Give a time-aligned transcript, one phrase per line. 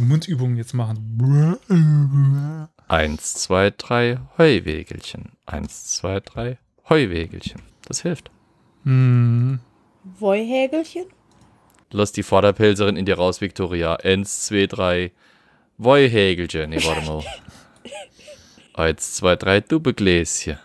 [0.00, 2.68] Mundübungen jetzt machen.
[2.88, 5.32] Eins, zwei, drei Heuwegelchen.
[5.46, 6.58] Eins, zwei, drei
[6.88, 7.62] Heuwegelchen.
[7.86, 8.30] Das hilft.
[8.84, 9.60] Hm.
[10.18, 11.06] Woihägelchen?
[11.90, 13.96] Lass die Vorderpilzerin in dir raus, Victoria.
[13.96, 15.12] Eins, zwei, drei
[15.78, 16.70] Woihägelchen.
[16.70, 17.24] Nee, warte mal.
[18.74, 20.58] Eins, zwei, drei Dubbegläschen.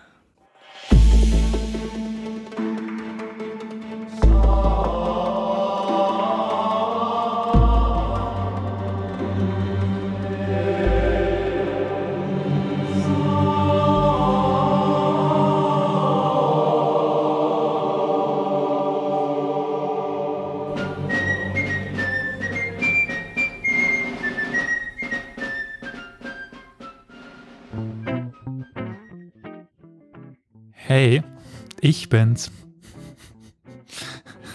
[32.10, 32.52] Ich bin's.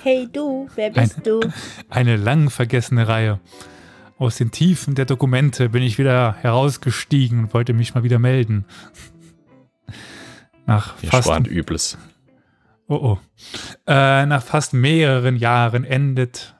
[0.02, 1.40] Hey du, wer bist du?
[1.88, 3.40] Eine lang vergessene Reihe.
[4.18, 8.64] Aus den Tiefen der Dokumente bin ich wieder herausgestiegen und wollte mich mal wieder melden.
[10.66, 11.96] Nach Hier fast, schwant Übles.
[12.88, 13.18] oh oh.
[13.86, 16.56] Äh, nach fast mehreren Jahren endet.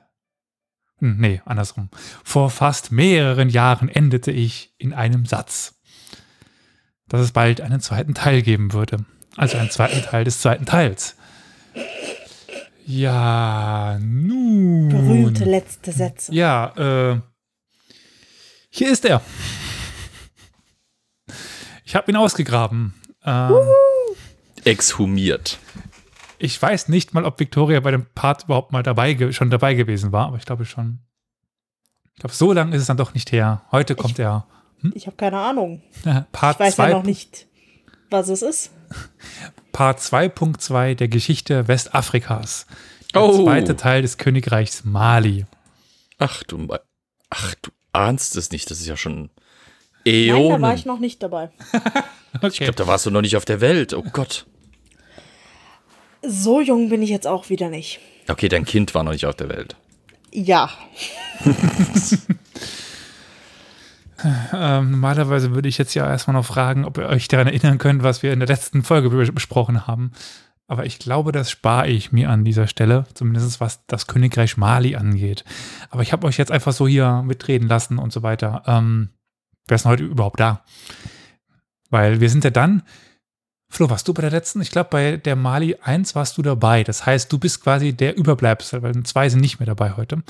[0.99, 1.89] Hm, Nee, andersrum.
[2.23, 5.75] Vor fast mehreren Jahren endete ich in einem Satz,
[7.09, 9.05] dass es bald einen zweiten Teil geben würde.
[9.37, 11.15] Also einen zweiten Teil des zweiten Teils.
[12.85, 14.89] Ja, nun.
[14.89, 16.33] Berühmte letzte Sätze.
[16.33, 17.19] Ja, äh,
[18.69, 19.21] hier ist er.
[21.83, 22.93] Ich habe ihn ausgegraben.
[23.25, 23.53] Ähm,
[24.63, 25.59] Exhumiert.
[26.37, 30.11] ich weiß nicht mal, ob Victoria bei dem Part überhaupt mal dabei schon dabei gewesen
[30.11, 30.99] war, aber ich glaube schon.
[32.13, 33.63] Ich glaube, so lange ist es dann doch nicht her.
[33.71, 34.47] Heute kommt er.
[34.93, 35.81] Ich habe keine Ahnung.
[36.31, 37.47] Part Ich weiß 2, ja noch nicht,
[38.09, 38.71] was es ist.
[39.71, 42.65] Part 2.2 der Geschichte Westafrikas.
[43.13, 43.43] Der Oh.
[43.43, 45.45] zweite Teil des Königreichs Mali.
[46.17, 46.67] Ach du,
[47.29, 48.69] ach du ahnst es nicht.
[48.71, 49.29] Das ist ja schon
[50.05, 50.61] Nein, Äonen.
[50.61, 51.49] da war ich noch nicht dabei.
[52.35, 52.47] Okay.
[52.49, 53.93] ich glaube, da warst du noch nicht auf der Welt.
[53.93, 54.45] Oh Gott.
[56.21, 58.01] So jung bin ich jetzt auch wieder nicht.
[58.27, 59.77] Okay, dein Kind war noch nicht auf der Welt.
[60.33, 60.69] Ja.
[64.53, 68.03] Ähm, normalerweise würde ich jetzt ja erstmal noch fragen, ob ihr euch daran erinnern könnt,
[68.03, 70.11] was wir in der letzten Folge be- besprochen haben.
[70.67, 74.95] Aber ich glaube, das spare ich mir an dieser Stelle, zumindest was das Königreich Mali
[74.95, 75.43] angeht.
[75.91, 78.63] Aber ich habe euch jetzt einfach so hier mitreden lassen und so weiter.
[78.65, 79.09] Ähm,
[79.67, 80.63] wer ist denn heute überhaupt da?
[81.89, 82.81] Weil wir sind ja dann,
[83.69, 84.61] Flo, warst du bei der letzten?
[84.61, 86.83] Ich glaube, bei der Mali 1 warst du dabei.
[86.83, 90.23] Das heißt, du bist quasi der Überbleibsel, weil zwei sind nicht mehr dabei heute.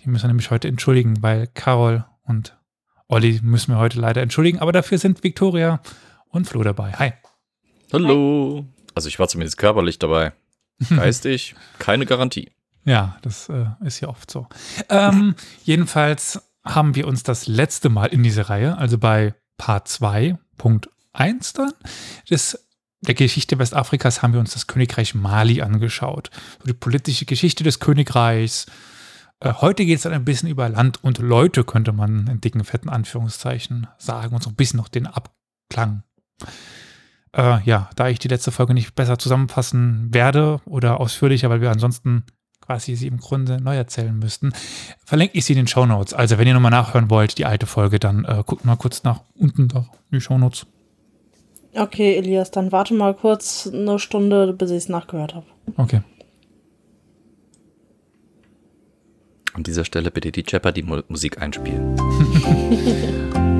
[0.00, 2.56] Die müssen wir nämlich heute entschuldigen, weil Carol und
[3.10, 5.80] Olli müssen wir heute leider entschuldigen, aber dafür sind Victoria
[6.28, 6.92] und Flo dabei.
[6.92, 7.12] Hi.
[7.92, 8.64] Hallo.
[8.94, 10.32] Also ich war zumindest körperlich dabei.
[10.88, 12.52] Geistig, keine Garantie.
[12.84, 14.46] Ja, das äh, ist ja oft so.
[14.88, 15.34] Ähm,
[15.64, 21.72] jedenfalls haben wir uns das letzte Mal in dieser Reihe, also bei Part 2.1 dann,
[22.30, 22.64] des,
[23.00, 26.30] der Geschichte Westafrikas, haben wir uns das Königreich Mali angeschaut.
[26.60, 28.66] So die politische Geschichte des Königreichs.
[29.40, 32.62] Äh, heute geht es dann ein bisschen über Land und Leute, könnte man in dicken,
[32.64, 36.02] fetten Anführungszeichen sagen und so ein bisschen noch den Abklang.
[37.34, 41.70] Äh, ja, da ich die letzte Folge nicht besser zusammenfassen werde oder ausführlicher, weil wir
[41.70, 42.24] ansonsten
[42.60, 44.52] quasi sie im Grunde neu erzählen müssten,
[45.04, 46.12] verlinke ich sie in den Show Notes.
[46.12, 49.22] Also wenn ihr nochmal nachhören wollt, die alte Folge, dann äh, guckt mal kurz nach
[49.34, 50.66] unten da in die Show Notes.
[51.74, 55.46] Okay, Elias, dann warte mal kurz eine Stunde, bis ich es nachgehört habe.
[55.76, 56.02] Okay.
[59.52, 61.96] An dieser Stelle bitte die Jeopardy-Musik einspielen.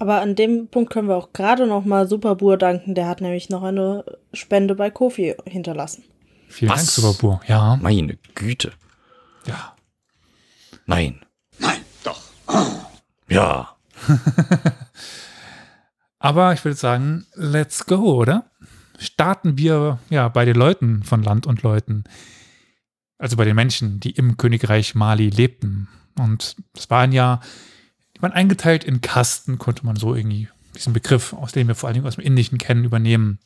[0.00, 2.94] Aber an dem Punkt können wir auch gerade noch mal Superbur danken.
[2.94, 6.02] Der hat nämlich noch eine Spende bei Kofi hinterlassen.
[6.48, 6.78] Vielen Was?
[6.78, 7.40] Dank, Superbur.
[7.46, 7.78] Ja.
[7.82, 8.72] Meine Güte.
[9.46, 9.74] ja.
[10.86, 11.20] Nein.
[13.28, 13.76] Ja.
[16.18, 18.50] Aber ich würde sagen, let's go, oder?
[18.98, 22.04] Starten wir ja bei den Leuten von Land und Leuten.
[23.18, 25.88] Also bei den Menschen, die im Königreich Mali lebten.
[26.18, 27.40] Und das waren ja,
[28.16, 31.88] die waren eingeteilt in Kasten, konnte man so irgendwie diesen Begriff, aus dem wir vor
[31.88, 33.38] allen Dingen aus dem Indischen kennen, übernehmen.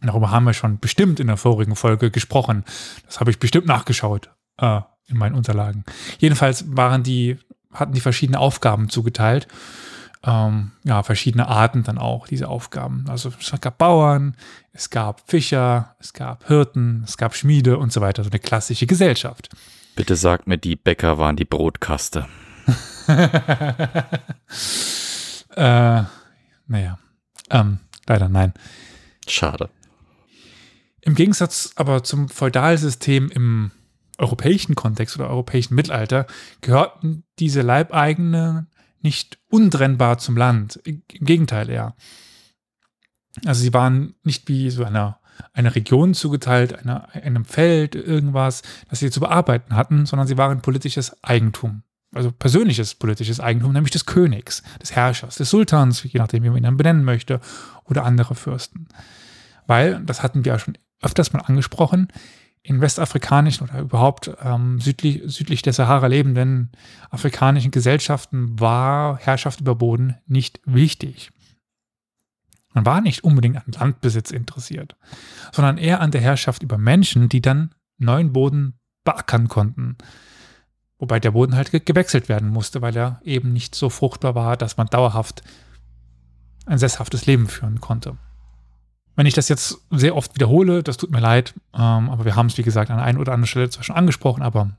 [0.00, 2.64] Darüber haben wir schon bestimmt in der vorigen Folge gesprochen.
[3.06, 5.84] Das habe ich bestimmt nachgeschaut äh, in meinen Unterlagen.
[6.18, 7.38] Jedenfalls waren die,
[7.76, 9.46] hatten die verschiedene Aufgaben zugeteilt
[10.26, 13.04] ähm, ja, verschiedene Arten dann auch, diese Aufgaben.
[13.08, 14.36] Also es gab Bauern,
[14.72, 18.86] es gab Fischer, es gab Hirten, es gab Schmiede und so weiter, so eine klassische
[18.86, 19.48] Gesellschaft.
[19.94, 22.26] Bitte sagt mir, die Bäcker waren die Brotkaste.
[25.54, 26.02] Äh,
[26.66, 26.98] naja,
[27.48, 28.52] ähm, leider nein.
[29.26, 29.70] Schade.
[31.00, 33.70] Im Gegensatz aber zum Feudalsystem im
[34.18, 36.26] europäischen Kontext oder europäischen Mittelalter
[36.60, 38.68] gehörten diese Leibeigenen
[39.00, 40.80] nicht untrennbar zum Land.
[40.84, 41.94] Im Gegenteil eher.
[43.44, 45.20] Also sie waren nicht wie so einer,
[45.52, 50.62] einer Region zugeteilt, einer, einem Feld, irgendwas, das sie zu bearbeiten hatten, sondern sie waren
[50.62, 51.82] politisches Eigentum.
[52.14, 56.58] Also persönliches politisches Eigentum, nämlich des Königs, des Herrschers, des Sultans, je nachdem, wie man
[56.58, 57.40] ihn dann benennen möchte,
[57.84, 58.88] oder andere Fürsten.
[59.66, 62.08] Weil, das hatten wir ja schon öfters mal angesprochen,
[62.66, 66.72] in westafrikanischen oder überhaupt ähm, südlich, südlich der Sahara lebenden
[67.10, 71.30] afrikanischen Gesellschaften war Herrschaft über Boden nicht wichtig.
[72.74, 74.96] Man war nicht unbedingt an Landbesitz interessiert,
[75.52, 78.74] sondern eher an der Herrschaft über Menschen, die dann neuen Boden
[79.04, 79.96] beackern konnten.
[80.98, 84.76] Wobei der Boden halt gewechselt werden musste, weil er eben nicht so fruchtbar war, dass
[84.76, 85.42] man dauerhaft
[86.66, 88.18] ein sesshaftes Leben führen konnte.
[89.16, 92.46] Wenn ich das jetzt sehr oft wiederhole, das tut mir leid, ähm, aber wir haben
[92.46, 94.76] es, wie gesagt, an einer oder anderen Stelle zwar schon angesprochen, aber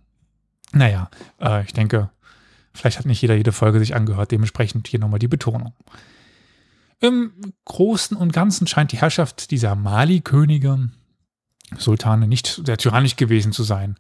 [0.72, 1.10] naja,
[1.42, 2.12] äh, ich denke,
[2.74, 5.74] vielleicht hat nicht jeder jede Folge sich angehört, dementsprechend hier nochmal die Betonung.
[7.00, 7.32] Im
[7.66, 10.90] Großen und Ganzen scheint die Herrschaft dieser Mali-Könige,
[11.78, 13.98] Sultane, nicht sehr tyrannisch gewesen zu sein.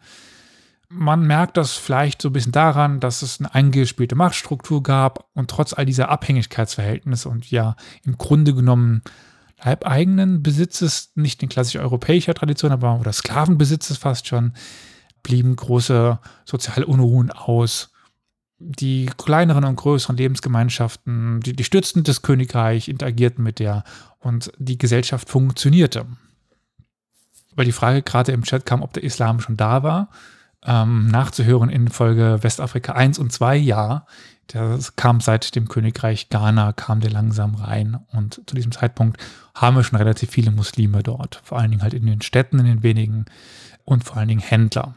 [0.89, 5.49] Man merkt das vielleicht so ein bisschen daran, dass es eine eingespielte Machtstruktur gab und
[5.49, 7.75] trotz all dieser Abhängigkeitsverhältnisse und ja
[8.05, 9.01] im Grunde genommen
[9.63, 14.53] leibeigenen Besitzes, nicht in klassisch europäischer Tradition, aber oder Sklavenbesitzes fast schon,
[15.23, 17.91] blieben große soziale Unruhen aus.
[18.59, 23.83] Die kleineren und größeren Lebensgemeinschaften, die, die stützten das Königreich, interagierten mit der
[24.19, 26.05] und die Gesellschaft funktionierte.
[27.55, 30.09] Weil die Frage gerade im Chat kam, ob der Islam schon da war,
[30.65, 34.05] ähm, nachzuhören in Folge Westafrika 1 und 2, ja.
[34.53, 37.99] Der kam seit dem Königreich Ghana, kam der langsam rein.
[38.13, 39.21] Und zu diesem Zeitpunkt
[39.53, 41.41] haben wir schon relativ viele Muslime dort.
[41.43, 43.25] Vor allen Dingen halt in den Städten, in den wenigen
[43.83, 44.95] und vor allen Dingen Händler.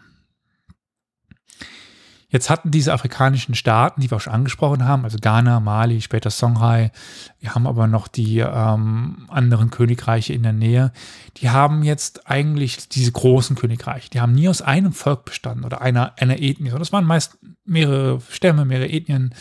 [2.31, 6.31] Jetzt hatten diese afrikanischen Staaten, die wir auch schon angesprochen haben, also Ghana, Mali, später
[6.31, 6.93] Songhai,
[7.41, 10.93] wir haben aber noch die ähm, anderen Königreiche in der Nähe,
[11.39, 15.81] die haben jetzt eigentlich diese großen Königreiche, die haben nie aus einem Volk bestanden oder
[15.81, 17.37] einer, einer Ethnie, sondern es waren meist
[17.71, 19.35] mehrere Stämme, mehrere Ethnien.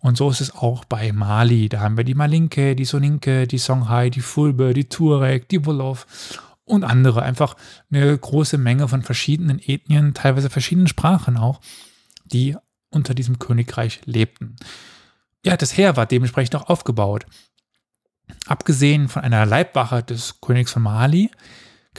[0.00, 1.68] Und so ist es auch bei Mali.
[1.68, 6.06] Da haben wir die Malinke, die Soninke, die Songhai, die Fulbe, die Tuareg, die Wolof
[6.64, 7.22] und andere.
[7.22, 7.56] Einfach
[7.90, 11.60] eine große Menge von verschiedenen Ethnien, teilweise verschiedenen Sprachen auch
[12.32, 12.56] die
[12.90, 14.56] unter diesem Königreich lebten.
[15.44, 17.26] Ja, das Heer war dementsprechend auch aufgebaut.
[18.46, 21.30] Abgesehen von einer Leibwache des Königs von Mali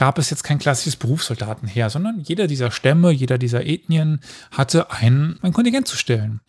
[0.01, 4.19] gab es jetzt kein klassisches Berufssoldatenheer, sondern jeder dieser Stämme, jeder dieser Ethnien
[4.49, 6.41] hatte ein, ein Kontingent zu stellen.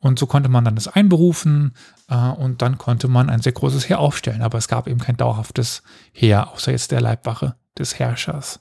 [0.00, 1.74] Und so konnte man dann das einberufen
[2.08, 4.42] äh, und dann konnte man ein sehr großes Heer aufstellen.
[4.42, 8.58] Aber es gab eben kein dauerhaftes Heer, außer jetzt der Leibwache des Herrschers.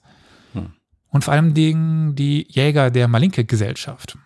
[0.53, 0.69] Hm.
[1.07, 1.75] Und vor allem die,
[2.13, 4.19] die Jäger der Malinke-Gesellschaft.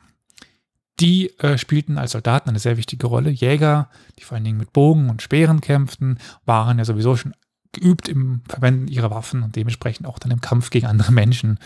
[1.00, 3.30] Die äh, spielten als Soldaten eine sehr wichtige Rolle.
[3.30, 7.34] Jäger, die vor allen Dingen mit Bogen und Speeren kämpften, waren ja sowieso schon
[7.72, 11.60] geübt im Verwenden ihrer Waffen und dementsprechend auch dann im Kampf gegen andere Menschen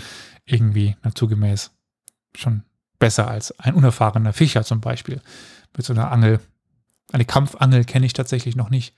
[0.45, 1.71] irgendwie naturgemäß
[2.35, 2.63] schon
[2.99, 5.21] besser als ein unerfahrener Fischer zum Beispiel
[5.75, 6.39] mit so einer Angel.
[7.11, 8.95] Eine Kampfangel kenne ich tatsächlich noch nicht.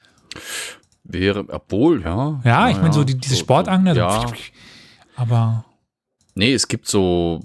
[1.03, 2.41] Wäre, obwohl, ja.
[2.43, 3.95] Ja, ich meine so die, diese so, Sportangel.
[3.95, 4.25] Ja.
[5.15, 5.65] Aber.
[6.35, 7.41] Nee, es gibt so,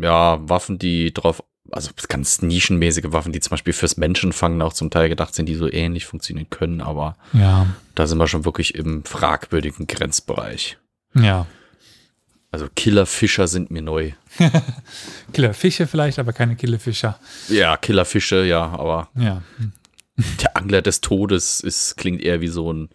[0.00, 1.42] ja, Waffen, die drauf
[1.72, 5.54] also ganz nischenmäßige Waffen, die zum Beispiel fürs Menschenfangen auch zum Teil gedacht sind, die
[5.54, 7.66] so ähnlich funktionieren können, aber ja.
[7.94, 10.78] da sind wir schon wirklich im fragwürdigen Grenzbereich.
[11.14, 11.46] Ja.
[12.50, 14.12] Also Killerfischer sind mir neu.
[15.32, 17.18] Killerfische vielleicht, aber keine Killerfischer.
[17.48, 19.42] Ja, Killerfische, ja, aber ja.
[20.42, 22.90] der Angler des Todes ist, klingt eher wie so ein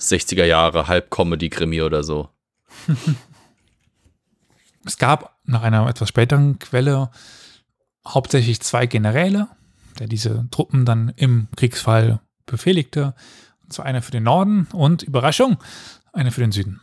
[0.00, 2.30] 60er Jahre Halb-Comedy-Krimi oder so.
[4.86, 7.10] es gab nach einer etwas späteren Quelle
[8.06, 9.48] hauptsächlich zwei Generäle,
[9.98, 13.14] der diese Truppen dann im Kriegsfall befehligte.
[13.62, 15.58] Und zwar einer für den Norden und Überraschung,
[16.12, 16.80] einer für den Süden.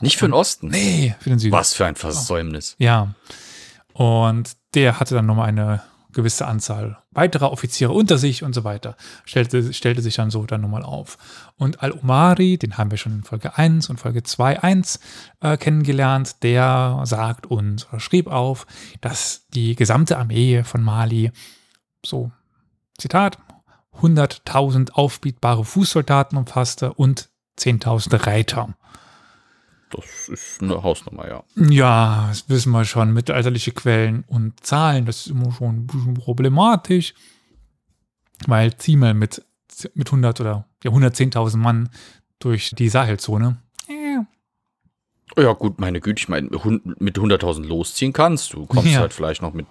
[0.00, 0.68] Nicht für den Osten?
[0.68, 1.52] Nee, für den Süden.
[1.52, 2.76] Was für ein Versäumnis.
[2.78, 3.14] Ja.
[3.92, 8.96] Und der hatte dann nochmal eine gewisse Anzahl weiterer Offiziere unter sich und so weiter.
[9.24, 11.18] Stellte, stellte sich dann so dann nochmal auf.
[11.56, 15.00] Und Al-Umari, den haben wir schon in Folge 1 und Folge 2.1
[15.40, 18.66] äh, kennengelernt, der sagt uns oder schrieb auf,
[19.00, 21.30] dass die gesamte Armee von Mali
[22.04, 22.30] so,
[22.98, 23.38] Zitat,
[24.00, 28.74] 100.000 aufbietbare Fußsoldaten umfasste und 10.000 Reiter.
[29.90, 31.42] Das ist eine Hausnummer, ja.
[31.56, 33.12] Ja, das wissen wir schon.
[33.12, 37.14] Mittelalterliche Quellen und Zahlen, das ist immer schon ein bisschen problematisch.
[38.46, 39.44] Weil zieh mal mit
[39.94, 41.88] mit 100 oder ja, 110.000 Mann
[42.40, 43.58] durch die Sahelzone.
[45.36, 46.48] Oh Ja, gut, meine Güte, ich meine,
[46.98, 48.66] mit 100.000 losziehen kannst du.
[48.66, 49.00] Kommst Ja.
[49.00, 49.66] halt vielleicht noch mit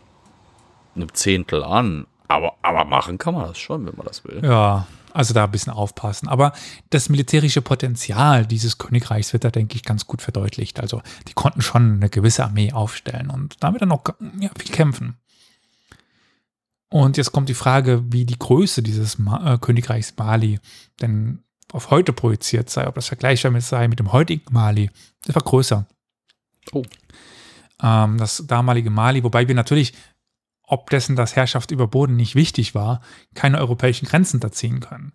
[0.96, 2.08] einem Zehntel an.
[2.30, 4.42] Aber, aber machen kann man das schon, wenn man das will.
[4.44, 6.28] Ja, also da ein bisschen aufpassen.
[6.28, 6.54] Aber
[6.90, 10.80] das militärische Potenzial dieses Königreichs wird da, denke ich, ganz gut verdeutlicht.
[10.80, 14.04] Also die konnten schon eine gewisse Armee aufstellen und damit dann auch
[14.40, 15.18] ja, viel kämpfen.
[16.90, 20.60] Und jetzt kommt die Frage, wie die Größe dieses Ma äh, Königreichs Mali
[21.02, 21.44] denn
[21.74, 24.90] auf heute projiziert sei, ob das vergleichbar mit sei mit dem heutigen Mali.
[25.26, 25.86] Das war größer.
[26.72, 26.84] Oh.
[27.82, 29.94] Ähm, das damalige Mali, wobei wir natürlich,
[30.68, 33.02] ob dessen das Herrschaft über Boden nicht wichtig war,
[33.34, 35.14] keine europäischen Grenzen da ziehen können.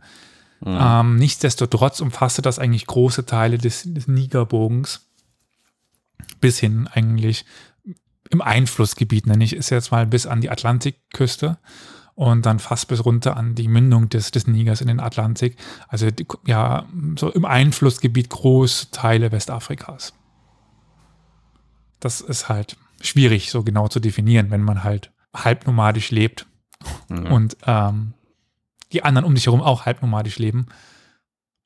[0.60, 0.78] Mhm.
[0.80, 5.08] Ähm, nichtsdestotrotz umfasste das eigentlich große Teile des, des Nigerbogens
[6.40, 7.44] bis hin eigentlich
[8.30, 11.58] im Einflussgebiet, nenne ich es jetzt mal, bis an die Atlantikküste
[12.14, 15.56] und dann fast bis runter an die Mündung des, des Nigers in den Atlantik.
[15.88, 16.86] Also die, ja,
[17.18, 20.14] so im Einflussgebiet große Teile Westafrikas.
[22.00, 26.46] Das ist halt schwierig so genau zu definieren, wenn man halt halbnomadisch lebt
[27.08, 27.26] Mhm.
[27.26, 28.14] und ähm,
[28.92, 30.66] die anderen um dich herum auch halbnomadisch leben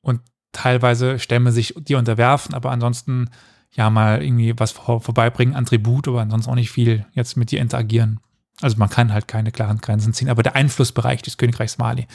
[0.01, 0.21] und
[0.51, 3.29] teilweise Stämme sich dir unterwerfen, aber ansonsten
[3.71, 7.49] ja mal irgendwie was vor, vorbeibringen an Tribut, aber ansonsten auch nicht viel jetzt mit
[7.51, 8.19] dir interagieren.
[8.61, 12.07] Also man kann halt keine klaren Grenzen ziehen, aber der Einflussbereich des Königreichs Mali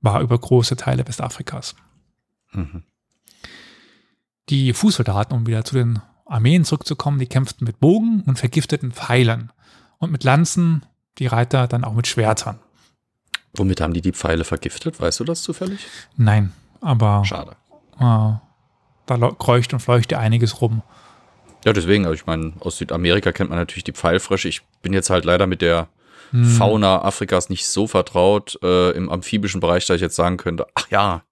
[0.00, 1.74] war über große Teile Westafrikas.
[2.52, 2.82] Mhm.
[4.48, 9.52] Die Fußsoldaten, um wieder zu den Armeen zurückzukommen, die kämpften mit Bogen und vergifteten Pfeilen
[9.98, 10.84] und mit Lanzen,
[11.18, 12.58] die Reiter dann auch mit Schwertern.
[13.54, 15.00] Womit haben die die Pfeile vergiftet?
[15.00, 15.86] Weißt du das zufällig?
[16.16, 17.56] Nein, aber Schade.
[17.98, 18.32] äh,
[19.06, 20.82] da kreucht und fleucht ja einiges rum.
[21.64, 24.48] Ja, deswegen, also ich meine, aus Südamerika kennt man natürlich die Pfeilfrösche.
[24.48, 25.88] Ich bin jetzt halt leider mit der
[26.30, 26.46] Hm.
[26.46, 30.88] Fauna Afrikas nicht so vertraut äh, im amphibischen Bereich, dass ich jetzt sagen könnte, ach
[30.88, 31.22] ja,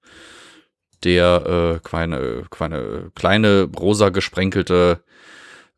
[1.05, 5.03] der äh, kleine, kleine, kleine rosa gesprenkelte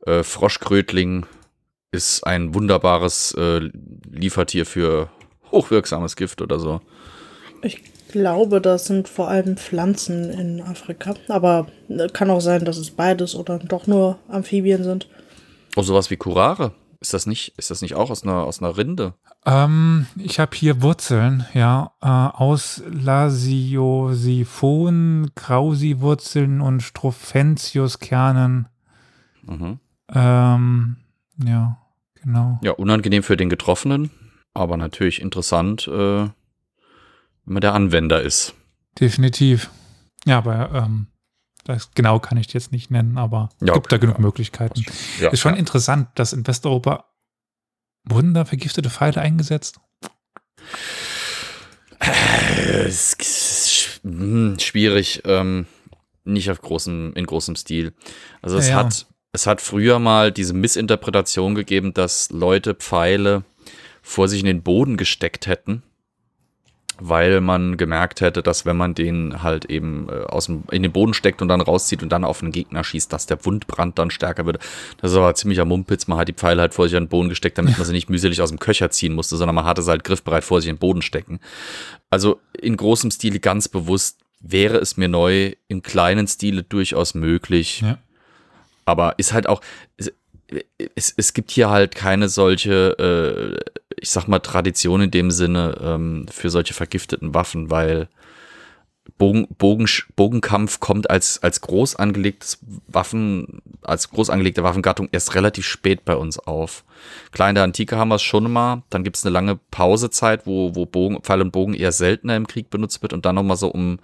[0.06, 1.26] äh, Froschkrötling
[1.92, 3.70] ist ein wunderbares äh,
[4.10, 5.10] Liefertier für
[5.50, 6.80] hochwirksames Gift oder so.
[7.62, 11.14] Ich glaube, das sind vor allem Pflanzen in Afrika.
[11.28, 15.08] Aber äh, kann auch sein, dass es beides oder doch nur Amphibien sind.
[15.76, 16.72] Oh, sowas wie Curare.
[17.00, 19.14] Ist das nicht, ist das nicht auch aus einer, aus einer Rinde?
[19.44, 24.12] Ähm, ich habe hier Wurzeln, ja, äh, aus Lasiosiphon,
[25.34, 28.68] Krausi-Wurzeln und Strophentius-Kernen.
[29.42, 29.80] Mhm.
[30.14, 30.96] Ähm,
[31.44, 31.81] ja,
[32.22, 32.58] genau.
[32.62, 34.10] Ja, unangenehm für den Getroffenen,
[34.54, 36.32] aber natürlich interessant, äh, wenn
[37.44, 38.54] man der Anwender ist.
[39.00, 39.70] Definitiv.
[40.24, 41.08] Ja, aber ähm,
[41.64, 44.22] das genau kann ich jetzt nicht nennen, aber Ja, gibt okay, da genug ja.
[44.22, 44.84] Möglichkeiten.
[45.20, 47.06] Ja, ist schon interessant, dass in Westeuropa
[48.04, 49.80] wurden da vergiftete Pfeile eingesetzt.
[52.00, 52.90] Äh,
[54.02, 55.66] hm, schwierig, ähm,
[56.24, 57.94] nicht auf großem, in großem Stil.
[58.42, 63.44] Also es hat, es hat früher mal diese Missinterpretation gegeben, dass Leute Pfeile
[64.02, 65.82] vor sich in den Boden gesteckt hätten,
[66.98, 70.92] weil man gemerkt hätte, dass wenn man den halt eben äh, aus dem, in den
[70.92, 74.10] Boden steckt und dann rauszieht und dann auf einen Gegner schießt, dass der Wundbrand dann
[74.10, 74.58] stärker wird.
[75.00, 76.08] Das ist aber ziemlicher Mumpitz.
[76.08, 78.10] Man hat die Pfeile halt vor sich in den Boden gesteckt, damit man sie nicht
[78.10, 80.76] mühselig aus dem Köcher ziehen musste, sondern man hatte sie halt griffbereit vor sich in
[80.76, 81.40] den Boden stecken.
[82.10, 87.80] Also in großem Stile ganz bewusst wäre es mir neu, im kleinen Stile durchaus möglich.
[87.80, 87.98] Ja.
[88.84, 89.60] Aber ist halt auch,
[90.94, 95.78] es, es, gibt hier halt keine solche, äh, ich sag mal, Tradition in dem Sinne
[95.82, 98.08] ähm, für solche vergifteten Waffen, weil
[99.18, 105.66] Bogen, Bogen, Bogenkampf kommt als, als groß angelegtes Waffen, als groß angelegte Waffengattung erst relativ
[105.66, 106.84] spät bei uns auf.
[107.32, 110.46] Klar, in der Antike haben wir es schon mal, dann gibt es eine lange Pausezeit,
[110.46, 113.56] wo, wo Bogen, Pfeil und Bogen eher seltener im Krieg benutzt wird und dann nochmal
[113.56, 113.98] so um,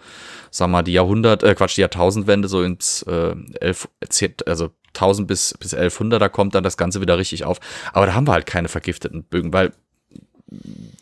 [0.51, 5.29] sag mal, die Jahrhundert, äh, Quatsch, die Jahrtausendwende, so ins äh, elf, zehn- also 1000
[5.29, 7.61] bis, bis 1100, da kommt dann das Ganze wieder richtig auf.
[7.93, 9.73] Aber da haben wir halt keine vergifteten Bögen, weil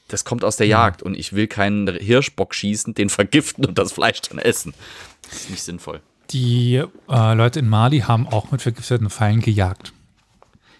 [0.08, 3.92] das kommt aus der Jagd und ich will keinen Hirschbock schießen, den vergiften und das
[3.92, 4.74] Fleisch dann essen.
[5.22, 6.00] Das ist nicht sinnvoll.
[6.30, 9.92] Die äh, Leute in Mali haben auch mit vergifteten Pfeilen gejagt.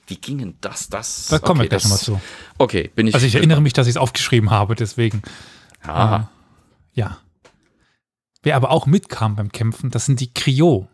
[0.08, 0.88] Wie ging denn das?
[0.88, 2.20] Das Da kommen wir okay, gleich das- nochmal zu.
[2.58, 3.14] Okay, bin ich.
[3.14, 5.22] Also ich erinnere mich, dass ich es aufgeschrieben habe, deswegen.
[5.82, 6.28] Ah,
[6.94, 7.18] Ja.
[8.42, 10.86] Wer aber auch mitkam beim Kämpfen, das sind die Kriot.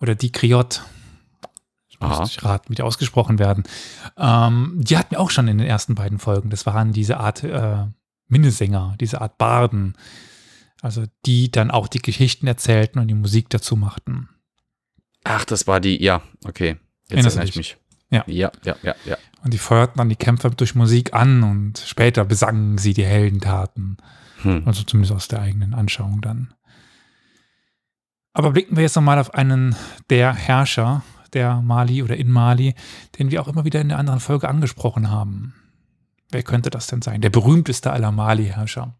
[0.00, 0.82] Oder die Kriot.
[2.00, 2.20] Aha.
[2.20, 3.64] Muss ich raten, wie die ausgesprochen werden.
[4.16, 6.50] Ähm, die hatten wir auch schon in den ersten beiden Folgen.
[6.50, 7.86] Das waren diese Art äh,
[8.28, 9.94] Minnesänger, diese Art Barden.
[10.80, 14.28] Also die dann auch die Geschichten erzählten und die Musik dazu machten.
[15.24, 16.02] Ach, das war die.
[16.02, 16.76] Ja, okay.
[17.08, 17.76] Jetzt erinnere ich mich.
[18.10, 18.24] Ja.
[18.26, 19.18] Ja, ja, ja, ja.
[19.42, 23.98] Und die feuerten dann die Kämpfer durch Musik an und später besangen sie die Heldentaten.
[24.42, 24.62] Hm.
[24.66, 26.54] Also zumindest aus der eigenen Anschauung dann.
[28.32, 29.74] Aber blicken wir jetzt nochmal auf einen
[30.10, 31.02] der Herrscher
[31.32, 32.74] der Mali oder in Mali,
[33.18, 35.54] den wir auch immer wieder in der anderen Folge angesprochen haben.
[36.30, 37.20] Wer könnte das denn sein?
[37.20, 38.94] Der berühmteste aller Mali-Herrscher.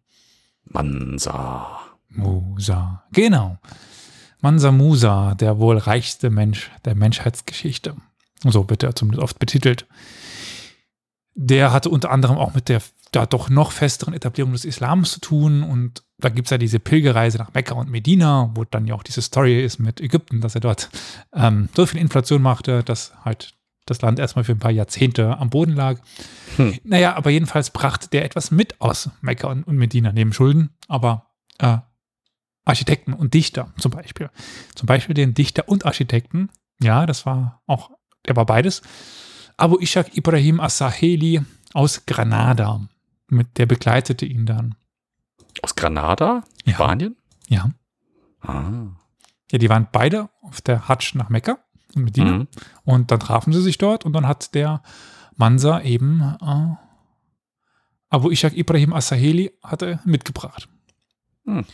[0.65, 1.79] Mansa.
[2.09, 3.03] Musa.
[3.11, 3.57] Genau.
[4.41, 7.95] Mansa Musa, der wohl reichste Mensch der Menschheitsgeschichte.
[8.43, 9.85] So wird er zumindest oft betitelt.
[11.35, 15.19] Der hatte unter anderem auch mit der da doch noch festeren Etablierung des Islams zu
[15.19, 15.63] tun.
[15.63, 19.03] Und da gibt es ja diese Pilgerreise nach Mekka und Medina, wo dann ja auch
[19.03, 20.89] diese Story ist mit Ägypten, dass er dort
[21.33, 25.49] ähm, so viel Inflation machte, dass halt das Land erstmal für ein paar Jahrzehnte am
[25.49, 25.99] Boden lag.
[26.57, 26.77] Hm.
[26.83, 31.31] Naja, aber jedenfalls brachte der etwas mit aus Mekka und, und Medina, neben Schulden, aber
[31.57, 31.77] äh,
[32.65, 34.29] Architekten und Dichter zum Beispiel.
[34.75, 36.49] Zum Beispiel den Dichter und Architekten,
[36.81, 37.89] ja, das war auch,
[38.27, 38.81] der war beides.
[39.57, 41.41] Abu Ishaq Ibrahim As-Saheli
[41.73, 42.87] aus Granada
[43.31, 44.75] mit der begleitete ihn dann.
[45.61, 46.43] Aus Granada?
[46.65, 46.75] Ja.
[46.75, 47.15] Spanien?
[47.47, 47.69] Ja.
[48.41, 48.87] Ah.
[49.51, 51.59] Ja, die waren beide auf der Hatsch nach Mekka
[51.95, 52.39] und Medina.
[52.39, 52.47] Mhm.
[52.83, 54.81] Und dann trafen sie sich dort und dann hat der
[55.35, 56.75] Mansa eben äh,
[58.09, 60.67] Abu Ishaq Ibrahim As-Saheli hatte mitgebracht.
[61.45, 61.65] Hm.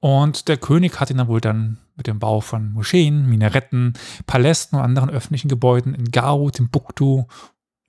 [0.00, 3.94] Und der König hat ihn dann wohl dann mit dem Bau von Moscheen, Minaretten,
[4.26, 7.24] Palästen und anderen öffentlichen Gebäuden in Gao, Timbuktu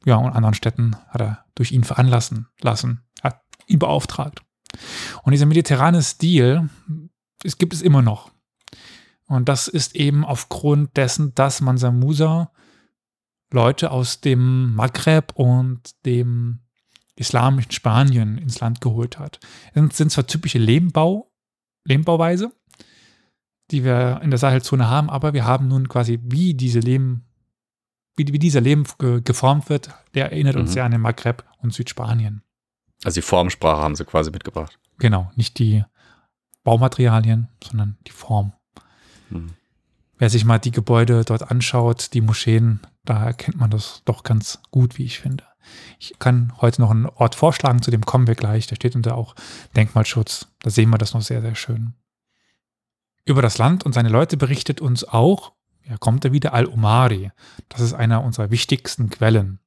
[0.06, 4.42] ja, und anderen Städten hat er durch ihn veranlassen lassen, hat ihn beauftragt.
[5.24, 6.70] Und dieser mediterrane Stil,
[7.44, 8.32] es gibt es immer noch.
[9.28, 12.52] Und das ist eben aufgrund dessen, dass Mansa Musa
[13.52, 16.60] Leute aus dem Maghreb und dem
[17.16, 19.40] islamischen Spanien ins Land geholt hat.
[19.74, 21.32] Es sind zwar typische Lehmbau,
[21.86, 22.52] Lehmbauweise,
[23.72, 27.24] die wir in der Sahelzone haben, aber wir haben nun quasi, wie diese Lehm,
[28.16, 30.74] wie, wie dieser ge geformt wird, der erinnert uns Mhm.
[30.74, 32.42] sehr an den Maghreb und Südspanien.
[33.04, 34.80] Also die Formsprache haben sie quasi mitgebracht.
[34.98, 35.84] Genau, nicht die
[36.64, 38.54] Baumaterialien, sondern die Form.
[39.30, 39.52] Hm.
[40.18, 44.60] Wer sich mal die Gebäude dort anschaut, die Moscheen, da erkennt man das doch ganz
[44.72, 45.44] gut, wie ich finde.
[46.00, 48.68] Ich kann heute noch einen Ort vorschlagen, zu dem kommen wir gleich.
[48.68, 49.36] Da steht unter auch
[49.76, 50.48] Denkmalschutz.
[50.62, 51.94] Da sehen wir das noch sehr, sehr schön.
[53.26, 55.52] Über das Land und seine Leute berichtet uns auch,
[55.88, 57.32] ja, kommt er wieder, Al-Umari.
[57.70, 59.60] Das ist einer unserer wichtigsten Quellen.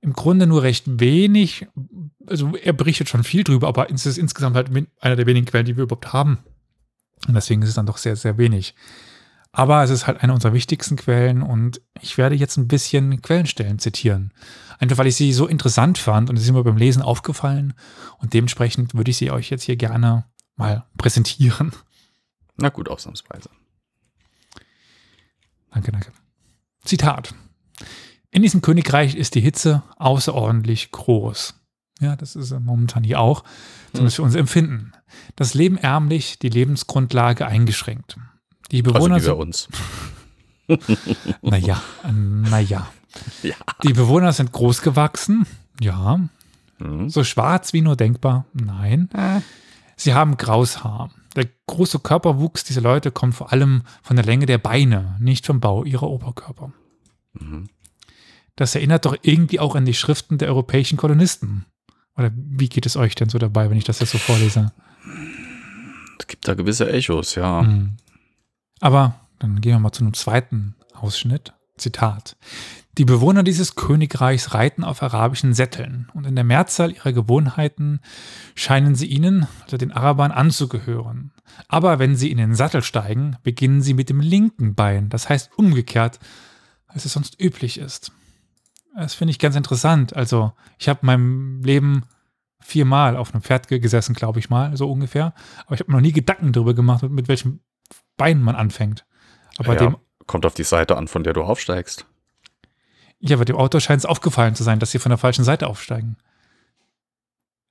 [0.00, 1.68] Im Grunde nur recht wenig,
[2.26, 4.68] also er berichtet schon viel drüber, aber es ist insgesamt halt
[5.00, 6.38] einer der wenigen Quellen, die wir überhaupt haben.
[7.28, 8.74] Und deswegen ist es dann doch sehr, sehr wenig.
[9.52, 13.78] Aber es ist halt eine unserer wichtigsten Quellen und ich werde jetzt ein bisschen Quellenstellen
[13.78, 14.32] zitieren.
[14.78, 17.74] Einfach weil ich sie so interessant fand und es ist mir beim Lesen aufgefallen
[18.18, 20.24] und dementsprechend würde ich sie euch jetzt hier gerne
[20.56, 21.72] mal präsentieren.
[22.56, 23.50] Na gut, ausnahmsweise.
[25.72, 26.12] Danke, danke.
[26.84, 27.34] Zitat.
[28.30, 31.54] In diesem Königreich ist die Hitze außerordentlich groß.
[32.00, 33.44] Ja, das ist äh, momentan hier auch,
[33.92, 34.92] zumindest für unser Empfinden.
[35.36, 38.16] Das Leben ärmlich, die Lebensgrundlage eingeschränkt.
[38.70, 39.68] Die Also Bewohner bei sind, uns.
[41.42, 42.88] naja, naja.
[43.42, 43.56] Ja.
[43.82, 45.44] Die Bewohner sind groß gewachsen.
[45.80, 46.18] Ja.
[46.78, 47.10] Hm.
[47.10, 48.46] So schwarz wie nur denkbar.
[48.54, 49.10] Nein.
[49.96, 51.10] Sie haben graues Haar.
[51.36, 55.60] Der große Körperwuchs dieser Leute kommt vor allem von der Länge der Beine, nicht vom
[55.60, 56.72] Bau ihrer Oberkörper.
[57.32, 57.68] Mhm.
[58.56, 61.64] Das erinnert doch irgendwie auch an die Schriften der europäischen Kolonisten.
[62.16, 64.72] Oder wie geht es euch denn so dabei, wenn ich das jetzt so vorlese?
[66.18, 67.62] Es gibt da gewisse Echos, ja.
[67.62, 67.96] Hm.
[68.80, 71.54] Aber dann gehen wir mal zu einem zweiten Ausschnitt.
[71.82, 72.36] Zitat.
[72.98, 78.00] Die Bewohner dieses Königreichs reiten auf arabischen Sätteln und in der Mehrzahl ihrer Gewohnheiten
[78.54, 81.32] scheinen sie ihnen, also den Arabern, anzugehören.
[81.68, 85.50] Aber wenn sie in den Sattel steigen, beginnen sie mit dem linken Bein, das heißt
[85.56, 86.18] umgekehrt,
[86.86, 88.12] als es sonst üblich ist.
[88.94, 90.14] Das finde ich ganz interessant.
[90.14, 92.02] Also, ich habe in meinem Leben
[92.60, 95.32] viermal auf einem Pferd ge- gesessen, glaube ich mal, so ungefähr.
[95.64, 97.60] Aber ich habe mir noch nie Gedanken darüber gemacht, mit welchem
[98.18, 99.06] Bein man anfängt.
[99.56, 102.06] Aber ja, dem, kommt auf die Seite an, von der du aufsteigst.
[103.20, 105.66] ja, aber dem Autor scheint es aufgefallen zu sein, dass sie von der falschen Seite
[105.68, 106.16] aufsteigen.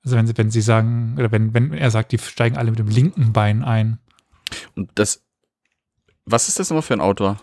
[0.04, 2.80] Also wenn sie, wenn sie sagen, oder wenn, wenn er sagt, die steigen alle mit
[2.80, 4.00] dem linken Bein ein.
[4.76, 5.24] Und das,
[6.26, 7.40] was ist das nochmal für ein Autor?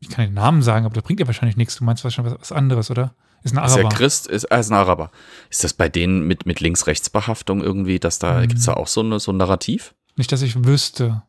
[0.00, 1.76] Ich kann den Namen sagen, aber das bringt ja wahrscheinlich nichts.
[1.76, 3.14] Du meinst wahrscheinlich was, was anderes, oder?
[3.44, 3.94] Ist ein Ist er Araber.
[3.94, 4.26] Christ?
[4.26, 5.10] Ist, er ist ein Araber.
[5.50, 8.48] Ist das bei denen mit, mit Links-Rechts-Behaftung irgendwie, dass da, Hm.
[8.48, 9.94] gibt es da auch so, eine, so ein Narrativ?
[10.16, 11.22] Nicht, dass ich wüsste.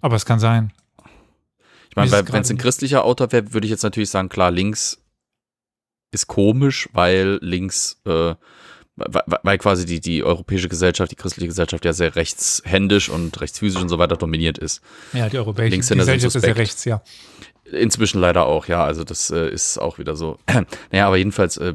[0.00, 0.72] Aber es kann sein.
[1.90, 5.00] Ich meine, wenn es ein christlicher Autor wäre, würde ich jetzt natürlich sagen, klar, links
[6.12, 8.34] ist komisch, weil links, äh,
[8.96, 13.88] weil, quasi die, die europäische Gesellschaft, die christliche Gesellschaft ja sehr rechtshändisch und rechtsphysisch und
[13.88, 14.82] so weiter dominiert ist.
[15.12, 17.02] Ja, die europäische Linkshänder Gesellschaft ist ja rechts, ja.
[17.64, 20.38] Inzwischen leider auch, ja, also das äh, ist auch wieder so.
[20.92, 21.74] naja, aber jedenfalls, äh,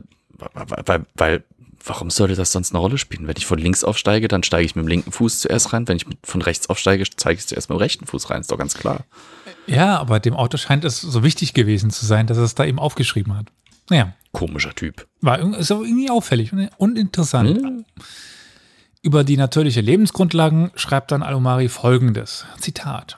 [0.86, 1.44] weil, weil,
[1.84, 3.28] warum sollte das sonst eine Rolle spielen?
[3.28, 5.88] Wenn ich von links aufsteige, dann steige ich mit dem linken Fuß zuerst rein.
[5.88, 8.42] Wenn ich von rechts aufsteige, zeige ich zuerst mit dem rechten Fuß rein.
[8.42, 9.06] Ist doch ganz klar.
[9.68, 12.80] Ja, aber dem Auto scheint es so wichtig gewesen zu sein, dass es da eben
[12.80, 13.48] aufgeschrieben hat.
[13.90, 14.14] Naja.
[14.32, 15.08] Komischer Typ.
[15.22, 17.58] War ist aber irgendwie auffällig und interessant.
[17.58, 17.86] Hm.
[19.02, 23.18] Über die natürliche Lebensgrundlagen schreibt dann Alomari folgendes: Zitat.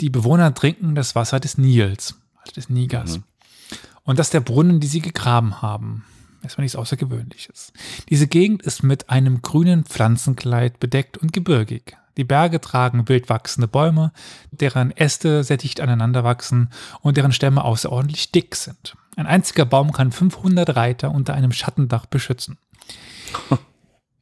[0.00, 3.18] Die Bewohner trinken das Wasser des Nils, also des Nigers.
[3.18, 3.24] Mhm.
[4.04, 6.04] Und das der Brunnen, die sie gegraben haben.
[6.42, 7.72] Erstmal nichts Außergewöhnliches.
[8.08, 11.96] Diese Gegend ist mit einem grünen Pflanzenkleid bedeckt und gebirgig.
[12.16, 14.12] Die Berge tragen wild wachsende Bäume,
[14.50, 18.96] deren Äste sehr dicht aneinander wachsen und deren Stämme außerordentlich dick sind.
[19.16, 22.58] Ein einziger Baum kann 500 Reiter unter einem Schattendach beschützen.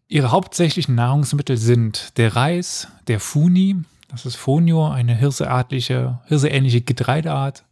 [0.09, 7.65] Ihre hauptsächlichen Nahrungsmittel sind der Reis, der Funi, das ist Fonio, eine hirseartliche, hirseähnliche Getreideart,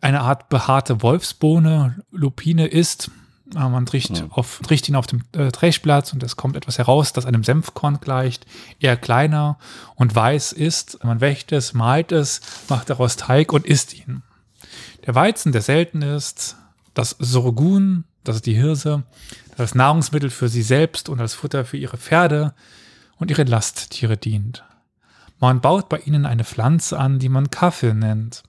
[0.00, 2.02] eine Art behaarte Wolfsbohne.
[2.10, 3.10] Lupine ist,
[3.54, 4.32] man riecht, mhm.
[4.32, 8.00] auf, riecht ihn auf dem äh, Dreschplatz und es kommt etwas heraus, das einem Senfkorn
[8.00, 8.46] gleicht,
[8.78, 9.58] eher kleiner
[9.94, 11.02] und weiß ist.
[11.04, 14.22] Man wächt es, malt es, macht daraus Teig und isst ihn.
[15.06, 16.56] Der Weizen, der selten ist,
[16.94, 19.04] das Sorghum, das ist die Hirse,
[19.56, 22.54] das Nahrungsmittel für sie selbst und als Futter für ihre Pferde
[23.16, 24.64] und ihre Lasttiere dient.
[25.40, 28.42] Man baut bei ihnen eine Pflanze an, die man Kaffee nennt.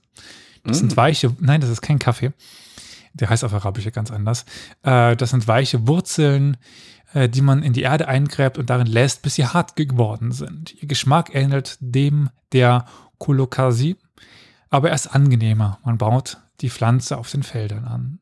[0.64, 0.80] Das mm.
[0.80, 2.32] sind weiche, nein, das ist kein Kaffee.
[3.12, 4.44] Der heißt auf Arabisch ja ganz anders.
[4.82, 6.56] Äh, das sind weiche Wurzeln,
[7.12, 10.74] äh, die man in die Erde eingräbt und darin lässt, bis sie hart geworden sind.
[10.80, 12.84] Ihr Geschmack ähnelt dem der
[13.18, 13.96] Kolokasi,
[14.70, 15.78] aber er ist angenehmer.
[15.84, 18.20] Man baut die Pflanze auf den Feldern an.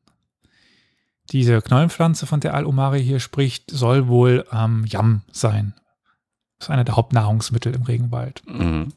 [1.30, 5.74] Diese Knollenpflanze, von der Al-Umari hier spricht, soll wohl ähm, Yam sein.
[6.58, 8.42] Das ist einer der Hauptnahrungsmittel im Regenwald.
[8.46, 8.92] Mhm.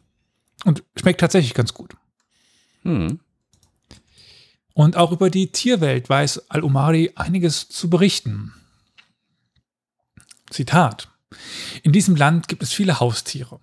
[0.64, 1.96] Und schmeckt tatsächlich ganz gut.
[2.84, 3.20] Mhm.
[4.74, 8.54] Und auch über die Tierwelt weiß Al-Umari einiges zu berichten.
[10.50, 11.10] Zitat.
[11.84, 13.60] In diesem Land gibt es viele Haustiere.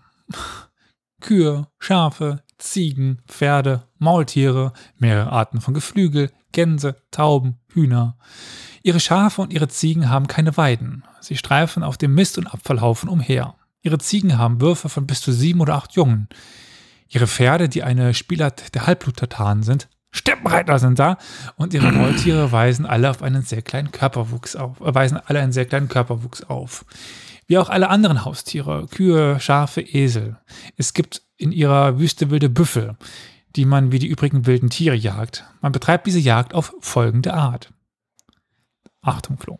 [1.20, 8.16] Kühe, Schafe, Ziegen, Pferde, Maultiere, mehrere Arten von Geflügel, Gänse, Tauben, Hühner.
[8.82, 11.04] Ihre Schafe und ihre Ziegen haben keine Weiden.
[11.20, 13.56] Sie streifen auf dem Mist- und Abfallhaufen umher.
[13.82, 16.28] Ihre Ziegen haben Würfe von bis zu sieben oder acht Jungen.
[17.08, 21.18] Ihre Pferde, die eine Spielart der Halbbluttartanen sind, Steppenreiter sind da
[21.56, 25.52] und ihre Maultiere weisen alle auf einen sehr kleinen Körperwuchs auf, äh, weisen alle einen
[25.52, 26.84] sehr kleinen Körperwuchs auf.
[27.46, 30.36] Wie auch alle anderen Haustiere, Kühe, Schafe, Esel.
[30.76, 32.96] Es gibt in ihrer Wüste wilde Büffel,
[33.56, 35.44] die man wie die übrigen wilden Tiere jagt.
[35.62, 37.72] Man betreibt diese Jagd auf folgende Art.
[39.00, 39.58] Achtung, Flo.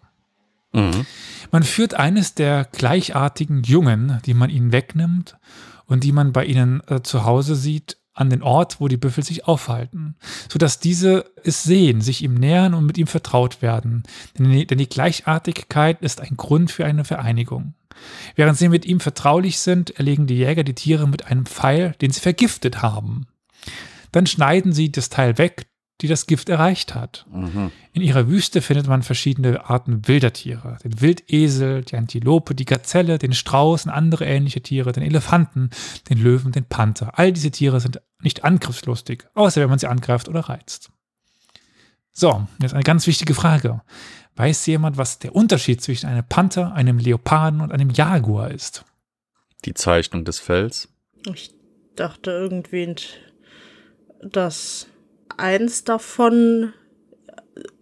[0.72, 1.06] Mhm.
[1.50, 5.38] Man führt eines der gleichartigen Jungen, die man ihnen wegnimmt
[5.86, 9.22] und die man bei ihnen äh, zu Hause sieht, an den Ort, wo die Büffel
[9.22, 10.16] sich aufhalten,
[10.50, 14.02] sodass diese es sehen, sich ihm nähern und mit ihm vertraut werden.
[14.36, 17.74] Denn die, Gleichartigkeit ist ein Grund für eine Vereinigung.
[18.34, 22.10] Während sie mit ihm vertraulich sind, erlegen die Jäger die Tiere mit einem Pfeil, den
[22.10, 23.26] sie vergiftet haben.
[24.12, 25.66] Dann schneiden sie das Teil weg,
[26.00, 27.26] die das Gift erreicht hat.
[27.30, 27.72] Mhm.
[27.92, 30.78] In ihrer Wüste findet man verschiedene Arten wilder Tiere.
[30.84, 35.70] Den Wildesel, die Antilope, die Gazelle, den Strauß und andere ähnliche Tiere, den Elefanten,
[36.08, 37.18] den Löwen, den Panther.
[37.18, 40.90] All diese Tiere sind nicht angriffslustig, außer wenn man sie angreift oder reizt.
[42.12, 43.80] So, jetzt eine ganz wichtige Frage.
[44.36, 48.84] Weiß jemand, was der Unterschied zwischen einem Panther, einem Leoparden und einem Jaguar ist?
[49.64, 50.88] Die Zeichnung des Fells.
[51.32, 51.52] Ich
[51.96, 52.94] dachte irgendwie,
[54.22, 54.86] dass
[55.36, 56.72] eins davon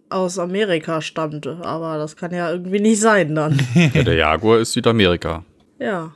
[0.09, 3.59] aus Amerika stammte, aber das kann ja irgendwie nicht sein dann.
[3.93, 5.43] Ja, der Jaguar ist Südamerika.
[5.79, 6.13] Ja.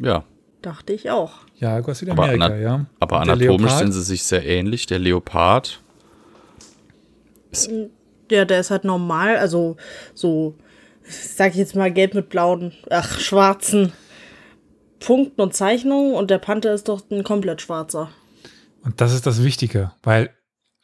[0.00, 0.24] Ja.
[0.62, 1.32] Dachte ich auch.
[1.56, 2.86] Jaguar ist Südamerika, aber ja.
[3.00, 4.86] Aber anatomisch sind sie sich sehr ähnlich.
[4.86, 5.80] Der Leopard.
[8.30, 9.76] Ja, der ist halt normal, also
[10.14, 10.54] so,
[11.02, 13.92] sag ich jetzt mal, gelb mit blauen, ach, schwarzen
[14.98, 18.10] Punkten und Zeichnungen und der Panther ist doch ein komplett schwarzer.
[18.84, 20.30] Und das ist das Wichtige, weil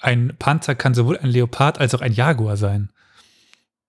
[0.03, 2.91] ein Panther kann sowohl ein Leopard als auch ein Jaguar sein.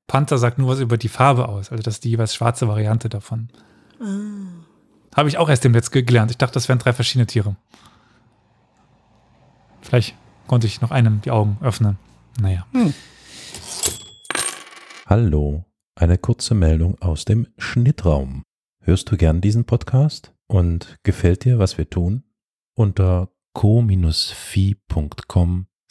[0.07, 3.09] Panther sagt nur was über die Farbe aus, also das ist die jeweils schwarze Variante
[3.09, 3.49] davon.
[3.99, 4.65] Ah.
[5.15, 6.31] Habe ich auch erst im Netz gelernt.
[6.31, 7.55] Ich dachte, das wären drei verschiedene Tiere.
[9.81, 10.15] Vielleicht
[10.47, 11.97] konnte ich noch einem die Augen öffnen.
[12.39, 12.65] Naja.
[12.71, 12.93] Hm.
[15.05, 18.43] Hallo, eine kurze Meldung aus dem Schnittraum.
[18.81, 22.23] Hörst du gern diesen Podcast und gefällt dir, was wir tun?
[22.73, 24.07] Unter co-fi.com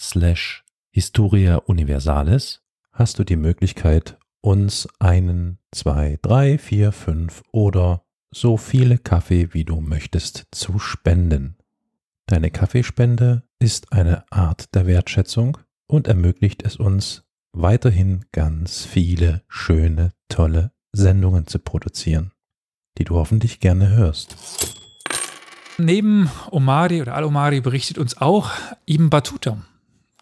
[0.03, 2.61] slash Historia Universalis
[2.93, 9.65] hast du die Möglichkeit, uns einen, zwei, drei, vier, fünf oder so viele Kaffee, wie
[9.65, 11.57] du möchtest, zu spenden.
[12.27, 20.13] Deine Kaffeespende ist eine Art der Wertschätzung und ermöglicht es uns, weiterhin ganz viele schöne,
[20.29, 22.33] tolle Sendungen zu produzieren,
[22.99, 24.37] die du hoffentlich gerne hörst.
[25.79, 28.51] Neben Omari oder Al-Omari berichtet uns auch
[28.87, 29.59] Ibn Battuta.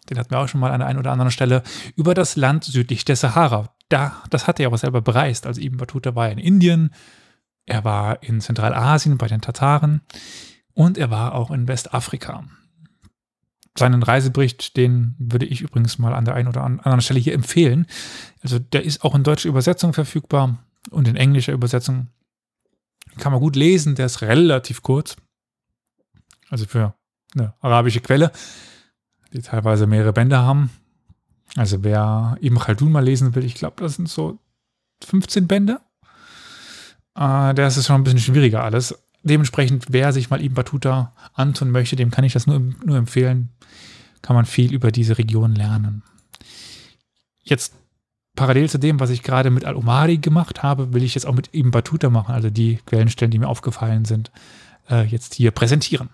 [0.09, 1.63] Den hatten wir auch schon mal an der einen oder anderen Stelle
[1.95, 3.73] über das Land südlich der Sahara.
[3.89, 5.45] Da, das hat er aber selber bereist.
[5.45, 6.91] Also Ibn Battuta war in Indien,
[7.65, 10.01] er war in Zentralasien bei den Tataren
[10.73, 12.43] und er war auch in Westafrika.
[13.77, 17.85] Seinen Reisebericht, den würde ich übrigens mal an der einen oder anderen Stelle hier empfehlen.
[18.41, 20.57] Also der ist auch in deutscher Übersetzung verfügbar
[20.89, 22.07] und in englischer Übersetzung.
[23.17, 25.15] Kann man gut lesen, der ist relativ kurz.
[26.49, 26.93] Also für
[27.33, 28.31] eine arabische Quelle,
[29.33, 30.69] die teilweise mehrere Bände haben.
[31.55, 34.39] Also wer Ibn Khaldun mal lesen will, ich glaube, das sind so
[35.03, 35.81] 15 Bände.
[37.15, 38.97] Äh, das ist schon ein bisschen schwieriger alles.
[39.23, 43.49] Dementsprechend, wer sich mal Ibn Battuta antun möchte, dem kann ich das nur, nur empfehlen.
[44.21, 46.03] Kann man viel über diese Region lernen.
[47.43, 47.73] Jetzt
[48.35, 51.53] parallel zu dem, was ich gerade mit Al-Omari gemacht habe, will ich jetzt auch mit
[51.53, 54.31] Ibn Battuta machen, also die Quellenstellen, die mir aufgefallen sind,
[54.89, 56.09] äh, jetzt hier präsentieren.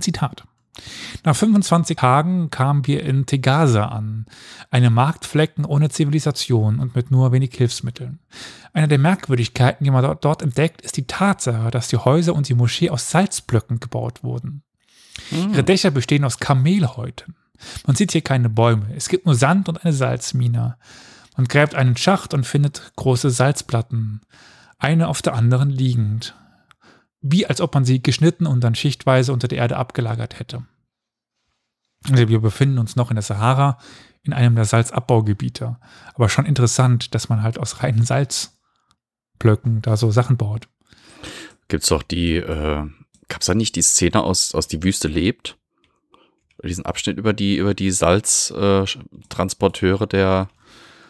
[0.00, 0.44] Zitat.
[1.22, 4.26] Nach 25 Tagen kamen wir in Tegasa an,
[4.70, 8.18] einem Marktflecken ohne Zivilisation und mit nur wenig Hilfsmitteln.
[8.72, 12.48] Eine der Merkwürdigkeiten, die man dort, dort entdeckt, ist die Tatsache, dass die Häuser und
[12.48, 14.62] die Moschee aus Salzblöcken gebaut wurden.
[15.30, 15.52] Mhm.
[15.52, 17.36] Ihre Dächer bestehen aus Kamelhäuten.
[17.86, 20.76] Man sieht hier keine Bäume, es gibt nur Sand und eine Salzmine.
[21.36, 24.20] Man gräbt einen Schacht und findet große Salzplatten,
[24.78, 26.34] eine auf der anderen liegend
[27.26, 30.66] wie als ob man sie geschnitten und dann schichtweise unter der Erde abgelagert hätte.
[32.10, 33.78] Also wir befinden uns noch in der Sahara,
[34.24, 35.78] in einem der Salzabbaugebiete.
[36.12, 40.68] Aber schon interessant, dass man halt aus reinen Salzblöcken da so Sachen baut.
[41.68, 42.84] Gibt's doch die, äh,
[43.28, 45.56] gab's da nicht die Szene aus, aus die Wüste lebt?
[46.62, 50.48] Diesen Abschnitt über die, über die Salztransporteure äh, der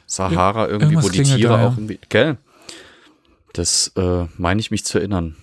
[0.07, 1.67] Sahara irgendwie, wo die Tiere da, ja.
[1.67, 2.39] auch irgendwie, gell?
[3.53, 5.35] Das äh, meine ich mich zu erinnern.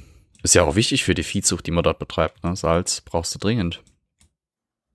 [0.43, 2.43] Ist ja auch wichtig für die Viehzucht, die man dort betreibt.
[2.43, 2.55] Ne?
[2.55, 3.81] Salz brauchst du dringend.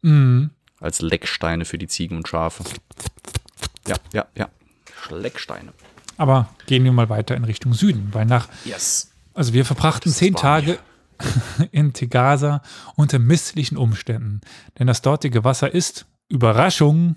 [0.02, 0.50] Mhm.
[0.80, 2.64] Als Lecksteine für die Ziegen und Schafe.
[3.86, 4.48] Ja, ja, ja.
[5.10, 5.72] Lecksteine.
[6.16, 8.48] Aber gehen wir mal weiter in Richtung Süden, weil nach.
[8.64, 9.10] Yes.
[9.34, 10.78] Also wir verbrachten zehn Tage
[11.72, 12.62] in Tegasa
[12.96, 14.40] unter misslichen Umständen.
[14.78, 17.16] Denn das dortige Wasser ist, Überraschung,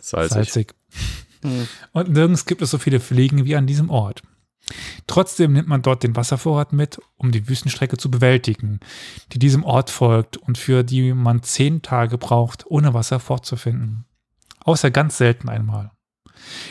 [0.00, 0.34] salzig.
[0.34, 0.74] salzig.
[1.42, 1.68] Hm.
[1.92, 4.22] Und nirgends gibt es so viele Fliegen wie an diesem Ort.
[5.06, 8.80] Trotzdem nimmt man dort den Wasservorrat mit, um die Wüstenstrecke zu bewältigen,
[9.32, 14.04] die diesem Ort folgt und für die man zehn Tage braucht, ohne Wasser fortzufinden.
[14.64, 15.90] Außer ganz selten einmal.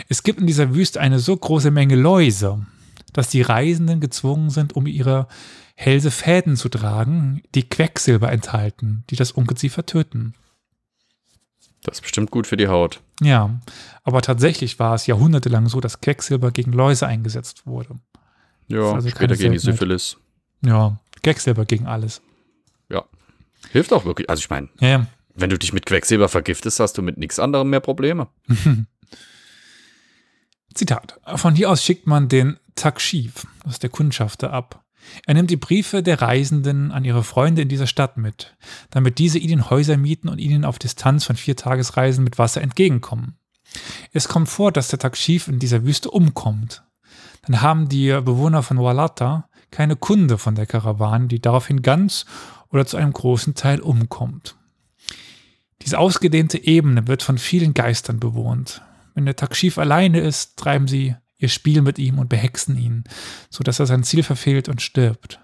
[0.07, 2.65] Es gibt in dieser Wüste eine so große Menge Läuse,
[3.13, 5.27] dass die Reisenden gezwungen sind, um ihre
[5.75, 10.33] Hälse Fäden zu tragen, die Quecksilber enthalten, die das Ungeziefer töten.
[11.89, 13.01] Das ist bestimmt gut für die Haut.
[13.19, 13.59] Ja,
[14.03, 17.95] aber tatsächlich war es jahrhundertelang so, dass Quecksilber gegen Läuse eingesetzt wurde.
[18.67, 20.17] Ja, also später gegen die Syphilis.
[20.63, 22.21] Ja, Quecksilber gegen alles.
[22.89, 23.05] Ja.
[23.71, 24.29] Hilft auch wirklich.
[24.29, 25.07] Also ich meine, ja, ja.
[25.33, 28.27] wenn du dich mit Quecksilber vergiftest, hast du mit nichts anderem mehr Probleme.
[30.75, 31.19] Zitat.
[31.35, 34.83] Von hier aus schickt man den Takschiv, das ist der Kundschafter, ab.
[35.25, 38.55] Er nimmt die Briefe der Reisenden an ihre Freunde in dieser Stadt mit,
[38.89, 43.37] damit diese ihnen Häuser mieten und ihnen auf Distanz von vier Tagesreisen mit Wasser entgegenkommen.
[44.13, 46.83] Es kommt vor, dass der Takshif in dieser Wüste umkommt.
[47.45, 52.25] Dann haben die Bewohner von Walata keine Kunde von der Karawane, die daraufhin ganz
[52.71, 54.55] oder zu einem großen Teil umkommt.
[55.83, 58.81] Diese ausgedehnte Ebene wird von vielen Geistern bewohnt.
[59.13, 63.05] Wenn der Takshif alleine ist, treiben sie ihr Spiel mit ihm und behexen ihn,
[63.49, 65.39] so dass er sein Ziel verfehlt und stirbt.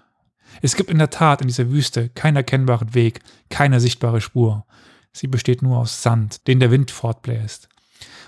[0.62, 4.64] Es gibt in der Tat in dieser Wüste keinen erkennbaren Weg, keine sichtbare Spur.
[5.12, 7.68] Sie besteht nur aus Sand, den der Wind fortbläst.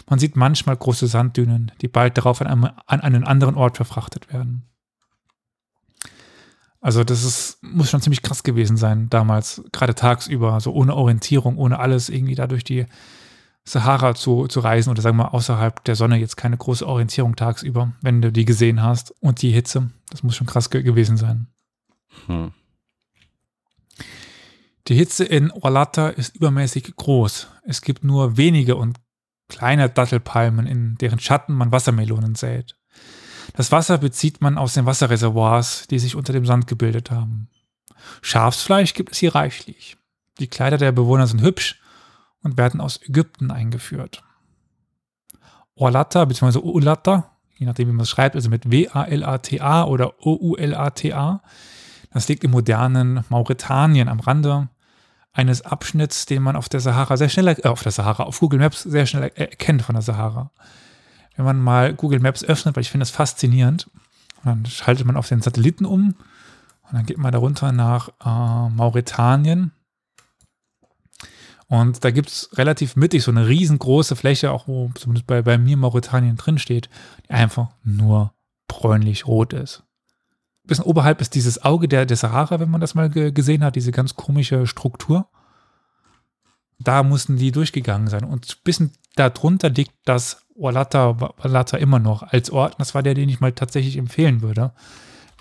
[0.08, 4.32] Man sieht manchmal große Sanddünen, die bald darauf an, einem, an einen anderen Ort verfrachtet
[4.32, 4.64] werden.
[6.80, 11.58] Also das ist, muss schon ziemlich krass gewesen sein damals, gerade tagsüber, so ohne Orientierung,
[11.58, 12.86] ohne alles irgendwie da durch die
[13.68, 17.36] Sahara zu, zu reisen oder sagen wir mal außerhalb der Sonne jetzt keine große Orientierung
[17.36, 19.90] tagsüber, wenn du die gesehen hast und die Hitze.
[20.10, 21.48] Das muss schon krass ge gewesen sein.
[22.26, 22.52] Hm.
[24.86, 27.48] Die Hitze in Orlata ist übermäßig groß.
[27.64, 28.98] Es gibt nur wenige und
[29.48, 32.74] kleine Dattelpalmen, in deren Schatten man Wassermelonen sät.
[33.52, 37.50] Das Wasser bezieht man aus den Wasserreservoirs, die sich unter dem Sand gebildet haben.
[38.22, 39.98] Schafsfleisch gibt es hier reichlich.
[40.38, 41.82] Die Kleider der Bewohner sind hübsch
[42.50, 44.22] und werden aus Ägypten eingeführt.
[45.74, 46.58] Orlata bzw.
[46.58, 51.42] Ulata, je nachdem wie man es schreibt, also mit W-A-L-A-T-A oder O-U-L-A-T-A,
[52.12, 54.68] das liegt im modernen Mauretanien am Rande
[55.32, 58.58] eines Abschnitts, den man auf der Sahara sehr schnell, äh, auf der Sahara, auf Google
[58.58, 60.50] Maps sehr schnell er- erkennt von der Sahara.
[61.36, 63.88] Wenn man mal Google Maps öffnet, weil ich finde das faszinierend,
[64.42, 66.14] dann schaltet man auf den Satelliten um
[66.82, 69.72] und dann geht man darunter nach äh, Mauretanien.
[71.68, 75.58] Und da gibt es relativ mittig so eine riesengroße Fläche, auch wo zumindest bei, bei
[75.58, 76.88] mir Mauretanien drin steht,
[77.26, 78.32] die einfach nur
[78.68, 79.82] bräunlich-rot ist.
[80.64, 83.76] Bisschen oberhalb ist dieses Auge der, der Sahara, wenn man das mal ge gesehen hat,
[83.76, 85.28] diese ganz komische Struktur.
[86.78, 88.24] Da mussten die durchgegangen sein.
[88.24, 92.76] Und bisschen darunter liegt das Walata, Walata immer noch als Ort.
[92.78, 94.72] Das war der, den ich mal tatsächlich empfehlen würde.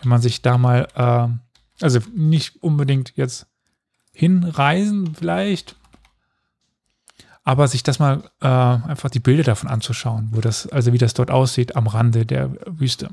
[0.01, 3.47] Wenn man sich da mal, äh, also nicht unbedingt jetzt
[4.13, 5.75] hinreisen vielleicht,
[7.47, 11.13] aber sich das mal äh, einfach die Bilder davon anzuschauen, wo das, also wie das
[11.13, 13.07] dort aussieht am Rande der Wüste.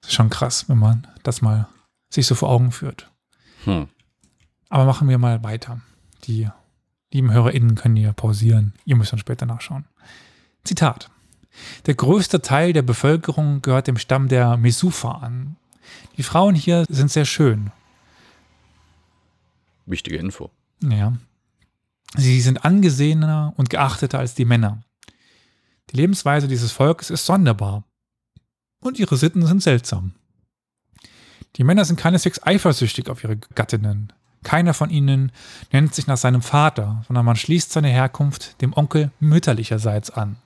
[0.00, 1.68] Das ist schon krass, wenn man das mal
[2.08, 3.08] sich so vor Augen führt.
[3.62, 3.86] Hm.
[4.68, 5.80] Aber machen wir mal weiter.
[6.24, 6.48] Die
[7.12, 8.74] lieben HörerInnen können hier pausieren.
[8.84, 9.84] Ihr müsst dann später nachschauen.
[10.64, 11.08] Zitat.
[11.86, 15.54] Der größte Teil der Bevölkerung gehört dem Stamm der Mesufa an.
[16.16, 17.70] Die Frauen hier sind sehr schön.
[19.86, 20.50] Wichtige Info.
[20.82, 21.12] Ja.
[22.16, 24.82] Sie sind angesehener und geachteter als die Männer.
[25.90, 27.84] Die Lebensweise dieses Volkes ist sonderbar.
[28.80, 30.12] Und ihre Sitten sind seltsam.
[31.56, 34.12] Die Männer sind keineswegs eifersüchtig auf ihre Gattinnen.
[34.42, 35.32] Keiner von ihnen
[35.72, 40.36] nennt sich nach seinem Vater, sondern man schließt seine Herkunft dem Onkel mütterlicherseits an.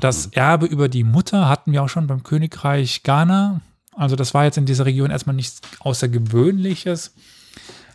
[0.00, 3.60] Das Erbe über die Mutter hatten wir auch schon beim Königreich Ghana.
[3.94, 7.14] Also das war jetzt in dieser Region erstmal nichts Außergewöhnliches.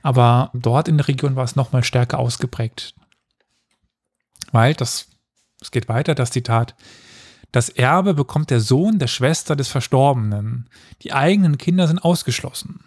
[0.01, 2.93] Aber dort in der Region war es nochmal stärker ausgeprägt.
[4.51, 5.07] Weil, das,
[5.61, 6.75] es geht weiter, das Zitat,
[7.51, 10.69] das Erbe bekommt der Sohn der Schwester des Verstorbenen.
[11.01, 12.81] Die eigenen Kinder sind ausgeschlossen.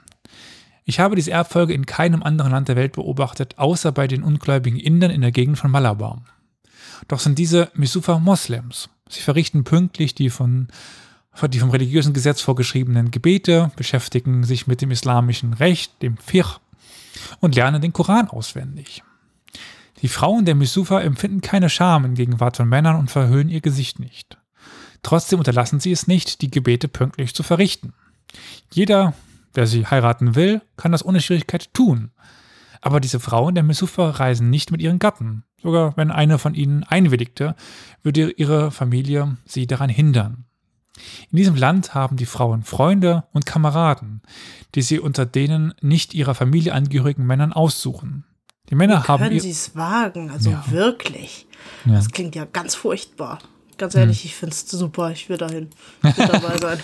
[0.85, 4.79] Ich habe diese Erbfolge in keinem anderen Land der Welt beobachtet, außer bei den ungläubigen
[4.79, 6.22] Indern in der Gegend von Malabar.
[7.09, 8.88] Doch sind diese Misufa Moslems.
[9.09, 10.68] Sie verrichten pünktlich die von
[11.48, 16.61] die vom religiösen Gesetz vorgeschriebenen Gebete, beschäftigen sich mit dem islamischen Recht, dem Fiqh
[17.40, 19.02] und lernen den Koran auswendig.
[20.02, 24.00] Die Frauen der Misufa empfinden keine Scham in Gegenwart von Männern und verhüllen ihr Gesicht
[24.00, 24.38] nicht.
[25.02, 27.92] Trotzdem unterlassen sie es nicht, die Gebete pünktlich zu verrichten.
[28.72, 29.14] Jeder,
[29.54, 32.10] der sie heiraten will, kann das ohne Schwierigkeit tun.
[32.80, 35.44] Aber diese Frauen der Misufa reisen nicht mit ihren Gatten.
[35.62, 37.54] Sogar wenn eine von ihnen einwilligte,
[38.02, 40.46] würde ihre Familie sie daran hindern.
[41.31, 44.20] In diesem Land haben die Frauen Freunde und Kameraden,
[44.74, 48.24] die sie unter denen nicht ihrer Familie angehörigen Männern aussuchen.
[48.68, 50.31] Die Männer haben Können Sie es wagen?
[50.31, 50.64] Also Ja.
[50.70, 51.46] wirklich.
[51.85, 51.94] Ja.
[51.94, 53.38] Das klingt ja ganz furchtbar.
[53.78, 55.11] Ganz ehrlich, ich finde es super.
[55.11, 55.70] Ich will dahin.
[56.05, 56.78] Ich will dabei sein.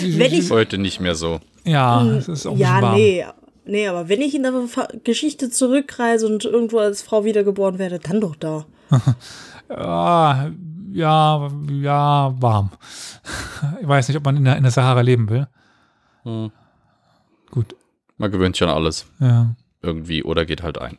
[0.00, 1.40] Wenn ich- Heute nicht mehr so.
[1.64, 2.96] ja, es ist auch ja, warm.
[2.96, 3.24] nee.
[3.66, 4.52] Nee, aber wenn ich in der
[5.04, 8.66] Geschichte zurückreise und irgendwo als Frau wiedergeboren werde, dann doch da.
[9.70, 10.50] Ah,
[10.94, 12.70] ja, ja, warm.
[13.80, 15.48] Ich weiß nicht, ob man in der, in der Sahara leben will.
[16.22, 16.50] Hm.
[17.50, 17.74] Gut,
[18.18, 19.54] Man gewöhnt sich an alles ja.
[19.80, 20.98] irgendwie oder geht halt ein.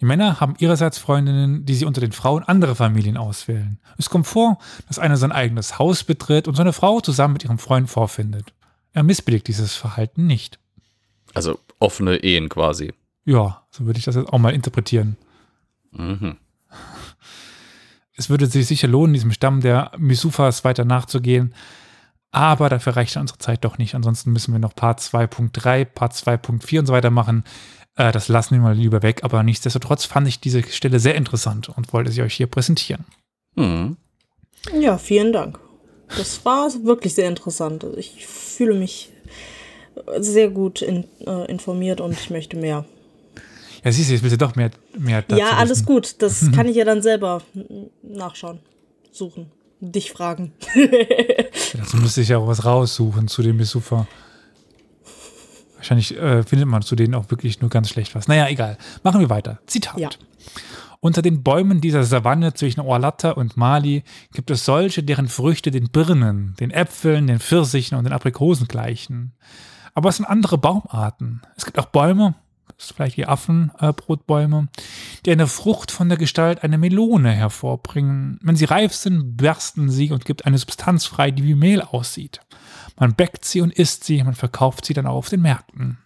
[0.00, 3.80] Die Männer haben ihrerseits Freundinnen, die sie unter den Frauen andere Familien auswählen.
[3.96, 7.58] Es kommt vor, dass einer sein eigenes Haus betritt und seine Frau zusammen mit ihrem
[7.58, 8.52] Freund vorfindet.
[8.92, 10.58] Er missbilligt dieses Verhalten nicht.
[11.32, 12.92] Also offene Ehen quasi.
[13.24, 15.16] Ja, so würde ich das jetzt auch mal interpretieren.
[15.92, 16.36] Mhm.
[18.16, 21.54] Es würde sich sicher lohnen, diesem Stamm der Misufas weiter nachzugehen.
[22.30, 23.94] Aber dafür reicht unsere Zeit doch nicht.
[23.94, 27.44] Ansonsten müssen wir noch Part 2.3, Part 2.4 und so weiter machen.
[27.96, 29.20] Äh, das lassen wir mal lieber weg.
[29.22, 33.04] Aber nichtsdestotrotz fand ich diese Stelle sehr interessant und wollte sie euch hier präsentieren.
[33.54, 33.96] Mhm.
[34.80, 35.58] Ja, vielen Dank.
[36.16, 37.84] Das war wirklich sehr interessant.
[37.84, 39.10] Also Ich fühle mich
[40.18, 42.84] sehr gut in, äh, informiert und ich möchte mehr.
[43.84, 45.86] Ja, siehst du, jetzt willst du doch mehr, mehr dazu ja, alles wissen.
[45.86, 46.22] gut.
[46.22, 47.42] Das kann ich ja dann selber
[48.02, 48.60] nachschauen,
[49.12, 50.52] suchen, dich fragen.
[51.76, 54.06] Dazu müsste ich ja auch was raussuchen zu dem Misufa.
[55.76, 58.26] Wahrscheinlich äh, findet man zu denen auch wirklich nur ganz schlecht was.
[58.26, 58.78] Naja, egal.
[59.02, 59.60] Machen wir weiter.
[59.66, 59.98] Zitat.
[60.00, 60.08] Ja.
[61.00, 65.90] Unter den Bäumen dieser Savanne zwischen Orlatta und Mali gibt es solche, deren Früchte den
[65.90, 69.34] Birnen, den Äpfeln, den Pfirsichen und den Aprikosen gleichen.
[69.92, 71.42] Aber es sind andere Baumarten.
[71.58, 72.34] Es gibt auch Bäume,
[72.78, 74.68] vielleicht die Affenbrotbäume,
[75.24, 78.38] die eine Frucht von der Gestalt einer Melone hervorbringen.
[78.42, 82.40] Wenn sie reif sind, bersten sie und gibt eine Substanz frei, die wie Mehl aussieht.
[82.98, 85.98] Man bäckt sie und isst sie, man verkauft sie dann auch auf den Märkten.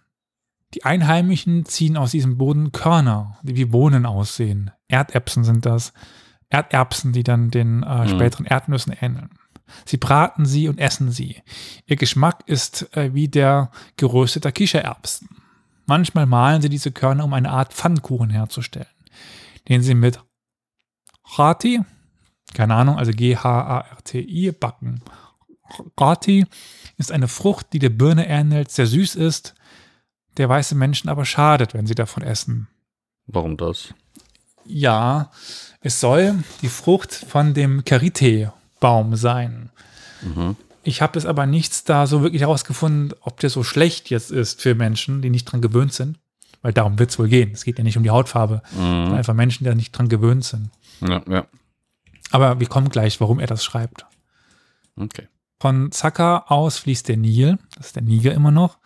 [0.73, 4.71] Die Einheimischen ziehen aus diesem Boden Körner, die wie Bohnen aussehen.
[4.87, 5.93] Erdäpsen sind das.
[6.49, 9.29] Erderbsen, die dann den äh, späteren Erdnüssen ähneln.
[9.85, 11.41] Sie braten sie und essen sie.
[11.85, 15.29] Ihr Geschmack ist äh, wie der gerösteter Kichererbsen.
[15.89, 18.85] Manchmal mahlen sie diese Körner, um eine Art Pfannkuchen herzustellen,
[19.67, 20.19] den sie mit
[21.35, 21.81] Rati,
[22.53, 25.01] keine Ahnung, also G-H-A-R-T-I, backen.
[25.99, 26.45] Rati
[26.97, 29.55] ist eine Frucht, die der Birne ähnelt, sehr süß ist,
[30.37, 32.67] der weiße Menschen aber schadet, wenn sie davon essen.
[33.25, 33.95] Warum das?
[34.65, 35.31] Ja,
[35.81, 39.71] es soll die Frucht von dem Karité-Baum sein.
[40.21, 40.55] Mhm.
[40.89, 44.59] Ich habe es aber nichts da so wirklich herausgefunden, ob der so schlecht jetzt ist
[44.59, 46.17] für Menschen, die nicht dran gewöhnt sind.
[46.63, 47.51] Weil darum wird es wohl gehen.
[47.53, 48.63] Es geht ja nicht um die Hautfarbe.
[48.75, 49.13] Mhm.
[49.13, 50.71] Einfach Menschen, die da nicht dran gewöhnt sind.
[51.01, 51.45] Ja, ja.
[52.31, 54.07] Aber wir kommen gleich, warum er das schreibt.
[54.95, 55.27] Okay.
[55.59, 58.79] Von Zaka aus fließt der Nil, das ist der Niger immer noch,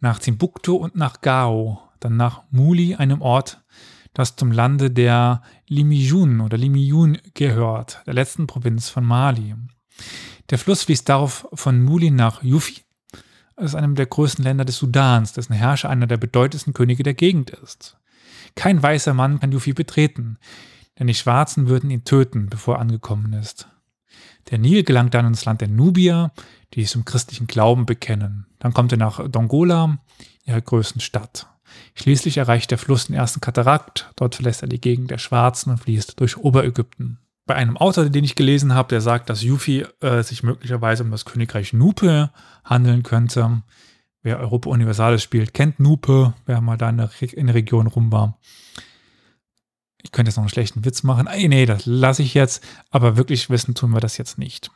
[0.00, 3.62] nach Timbuktu und nach Gao, dann nach Muli, einem Ort,
[4.12, 9.54] das zum Lande der Limijun oder Limiyun gehört, der letzten Provinz von Mali.
[10.50, 12.82] Der Fluss fließt darauf von Muli nach Yufi,
[13.58, 17.14] das ist einem der größten Länder des Sudans, dessen Herrscher einer der bedeutendsten Könige der
[17.14, 17.96] Gegend ist.
[18.54, 20.38] Kein weißer Mann kann Yufi betreten,
[20.98, 23.68] denn die Schwarzen würden ihn töten, bevor er angekommen ist.
[24.50, 26.32] Der Nil gelangt dann ins Land der Nubier,
[26.72, 28.46] die sich zum christlichen Glauben bekennen.
[28.60, 29.98] Dann kommt er nach Dongola,
[30.44, 31.48] ihrer größten Stadt.
[31.94, 34.10] Schließlich erreicht der Fluss den ersten Katarakt.
[34.16, 37.18] Dort verlässt er die Gegend der Schwarzen und fließt durch Oberägypten.
[37.48, 41.10] Bei einem Autor, den ich gelesen habe, der sagt, dass Yufi äh, sich möglicherweise um
[41.10, 42.30] das Königreich Nupe
[42.62, 43.62] handeln könnte.
[44.22, 47.86] Wer Europa Universalis spielt, kennt Nupe, wer mal da in der, Re in der Region
[47.86, 48.38] rum war.
[50.02, 51.26] Ich könnte jetzt noch einen schlechten Witz machen.
[51.26, 52.62] Ey, nee, das lasse ich jetzt.
[52.90, 54.70] Aber wirklich wissen tun wir das jetzt nicht.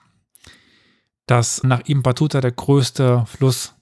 [1.26, 3.74] Dass nach ihm Batuta der größte Fluss,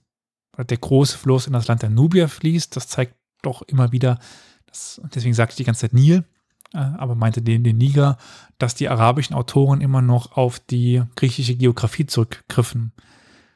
[0.58, 4.18] der große Fluss in das Land der Nubier fließt, das zeigt doch immer wieder,
[4.66, 6.24] das, deswegen sagte ich die ganze Zeit Nil,
[6.72, 8.16] aber meinte den, den Niger,
[8.58, 12.92] dass die arabischen Autoren immer noch auf die griechische Geografie zurückgriffen.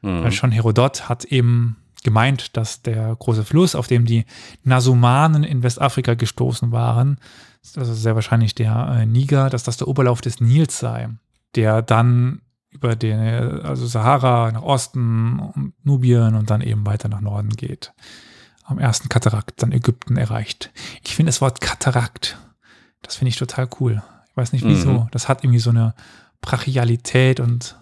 [0.03, 0.25] Mhm.
[0.25, 4.25] Weil schon Herodot hat eben gemeint, dass der große Fluss, auf dem die
[4.63, 7.19] Nasumanen in Westafrika gestoßen waren,
[7.77, 11.09] also sehr wahrscheinlich der äh, Niger, dass das der Oberlauf des Nils sei,
[11.55, 13.19] der dann über den
[13.63, 17.93] also Sahara nach Osten und Nubien und dann eben weiter nach Norden geht.
[18.65, 20.73] Am ersten Katarakt dann Ägypten erreicht.
[21.05, 22.39] Ich finde das Wort Katarakt,
[23.05, 24.03] das finde ich total cool.
[24.31, 24.91] Ich weiß nicht wieso.
[24.93, 25.09] Mhm.
[25.13, 25.95] Das hat irgendwie so eine
[26.41, 27.79] Brachialität und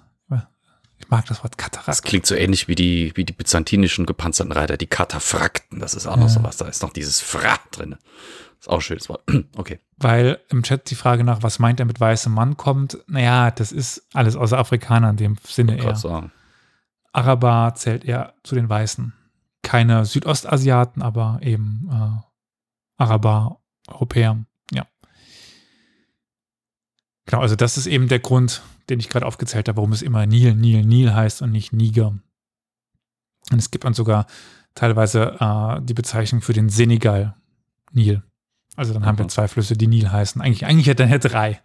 [0.99, 1.89] ich mag das Wort Katarakt.
[1.89, 5.81] Das klingt so ähnlich wie die, wie die byzantinischen gepanzerten Reiter, die Kataphrakten.
[5.81, 6.29] Das ist auch noch Ja.
[6.29, 6.59] sowas.
[6.59, 7.97] Da ist noch dieses Fra drin.
[8.61, 9.23] Ist auch ein schönes Wort.
[9.57, 9.81] Okay.
[9.97, 13.73] Weil im Chat die Frage nach, was meint er mit weißem Mann kommt, naja, das
[13.73, 15.97] ist alles außer Afrikaner in dem Sinne eher.
[15.97, 16.31] sagen.
[17.13, 19.13] Araber zählt eher zu den Weißen.
[19.63, 23.59] Keine Südostasiaten, aber eben äh, Araber,
[23.89, 24.45] Europäer.
[27.27, 30.27] Genau, also das ist eben der Grund, den ich gerade aufgezählt habe, warum es immer
[30.27, 32.09] Nil, Nil, Nil heißt und nicht Niger.
[33.51, 34.27] Und es gibt dann sogar
[34.75, 37.37] teilweise äh, die Bezeichnung für den Senegal,
[37.93, 38.23] Nil.
[38.77, 39.29] Also dann haben wir Mhm.
[39.31, 40.41] zwei Flüsse, die Nil heißen.
[40.41, 41.61] Eigentlich, eigentlich hätte er drei.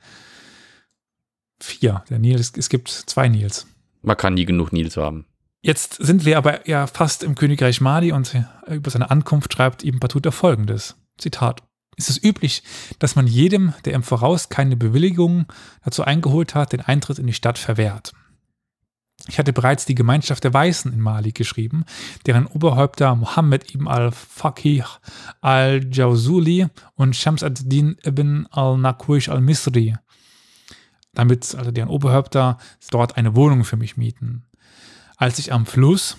[1.59, 2.03] Vier.
[2.09, 3.65] Der Nil, es, es gibt zwei Nils.
[4.01, 5.25] Man kann nie genug Nils haben.
[5.61, 9.83] Jetzt sind wir aber ja fast im Königreich Mali und äh, über seine Ankunft schreibt
[9.83, 10.95] Ibn Battuta folgendes.
[11.17, 11.63] Zitat.
[11.97, 12.61] Ist es üblich,
[12.99, 15.47] dass man jedem, der im Voraus keine Bewilligung
[15.83, 18.13] dazu eingeholt hat, den Eintritt in die Stadt verwehrt?
[19.27, 21.85] Ich hatte bereits die Gemeinschaft der Weißen in Mali geschrieben,
[22.27, 24.83] deren Oberhäupter Mohammed ibn al-Faqih
[25.41, 29.95] al-Jawzuli und Shams ad-Din ibn al-Nakwish al-Misri,
[31.15, 32.59] damit also deren Oberhäupter
[32.91, 34.45] dort eine Wohnung für mich mieten.
[35.17, 36.15] Als ich am Fluss,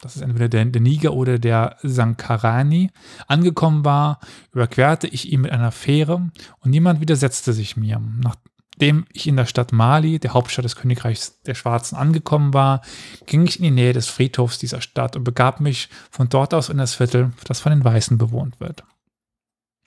[0.00, 2.90] das ist entweder der, der Niger oder der Sankarani,
[3.26, 4.20] angekommen war,
[4.52, 6.30] überquerte ich ihn mit einer Fähre
[6.60, 8.00] und niemand widersetzte sich mir.
[8.20, 12.82] Nachdem ich in der Stadt Mali, der Hauptstadt des Königreichs der Schwarzen, angekommen war,
[13.26, 16.68] ging ich in die Nähe des Friedhofs dieser Stadt und begab mich von dort aus
[16.68, 18.84] in das Viertel, das von den Weißen bewohnt wird.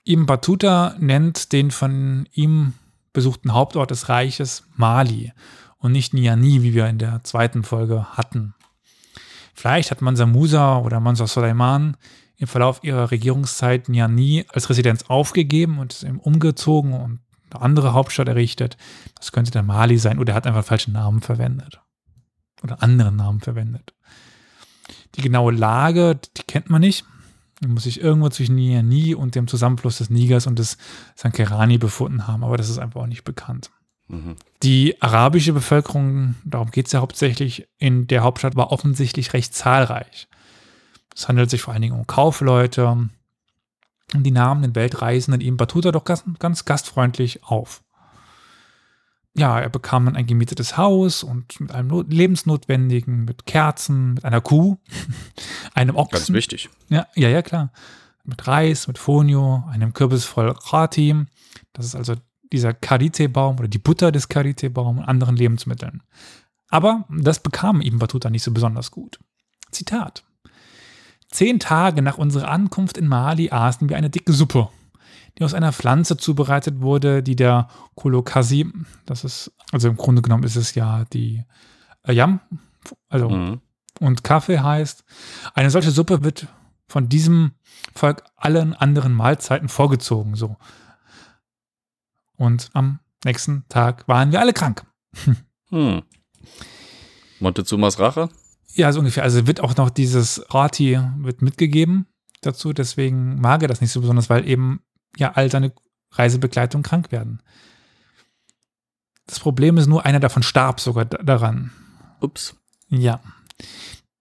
[0.06, 2.72] Ibn Battuta nennt den von ihm
[3.12, 5.32] besuchten Hauptort des Reiches Mali
[5.76, 8.54] und nicht Niani, wie wir in der zweiten Folge hatten.
[9.58, 11.96] Vielleicht hat Mansa Musa oder Mansa Soleiman
[12.36, 17.18] im Verlauf ihrer Regierungszeit Niani als Residenz aufgegeben und ist eben umgezogen und
[17.50, 18.76] eine andere Hauptstadt errichtet.
[19.16, 21.80] Das könnte der Mali sein oder er hat einfach falschen Namen verwendet.
[22.62, 23.94] Oder anderen Namen verwendet.
[25.16, 27.04] Die genaue Lage, die kennt man nicht.
[27.60, 30.78] Die muss sich irgendwo zwischen Niani und dem Zusammenfluss des Nigers und des
[31.16, 33.72] Sankerani befunden haben, aber das ist einfach auch nicht bekannt.
[34.08, 34.36] Mhm.
[34.62, 40.28] Die arabische Bevölkerung, darum geht es ja hauptsächlich, in der Hauptstadt war offensichtlich recht zahlreich.
[41.14, 43.08] Es handelt sich vor allen Dingen um Kaufleute.
[44.14, 47.82] Und die nahmen den Weltreisenden eben Batuta doch ganz, ganz gastfreundlich auf.
[49.34, 54.24] ja, er bekam dann ein gemietetes Haus und mit allem Not Lebensnotwendigen, mit Kerzen, mit
[54.24, 54.78] einer Kuh,
[55.74, 56.18] einem Ochsen.
[56.18, 56.70] Ganz wichtig.
[56.88, 57.70] Ja, ja, ja, klar.
[58.24, 61.14] Mit Reis, mit Fonio, einem Kürbis voll Rati.
[61.72, 62.14] Das ist also
[62.52, 66.02] dieser Karite-Baum oder die Butter des Karite-Baums und anderen Lebensmitteln.
[66.68, 69.18] Aber das bekam Ibn Battuta nicht so besonders gut.
[69.70, 70.24] Zitat.
[71.30, 74.68] Zehn Tage nach unserer Ankunft in Mali aßen wir eine dicke Suppe,
[75.38, 78.70] die aus einer Pflanze zubereitet wurde, die der Kolokasi,
[79.04, 81.44] das ist, also im Grunde genommen ist es ja die
[82.04, 82.40] äh, Yam,
[83.08, 83.60] also Mhm.
[84.00, 85.04] und Kaffee heißt.
[85.54, 86.46] Eine solche Suppe wird
[86.86, 87.52] von diesem
[87.94, 90.56] Volk allen anderen Mahlzeiten vorgezogen, so.
[92.38, 94.86] Und am nächsten Tag waren wir alle krank.
[95.70, 96.02] Hm.
[97.40, 98.30] Montezumas Rache?
[98.74, 99.22] Ja, so ungefähr.
[99.24, 102.06] Also wird auch noch dieses Rati wird mitgegeben
[102.40, 102.72] dazu.
[102.72, 104.80] Deswegen mag er das nicht so besonders, weil eben
[105.16, 105.72] ja all seine
[106.12, 107.42] Reisebegleitung krank werden.
[109.26, 111.70] Das Problem ist nur, einer davon starb sogar da- daran.
[112.20, 112.56] Ups.
[112.88, 113.20] Ja.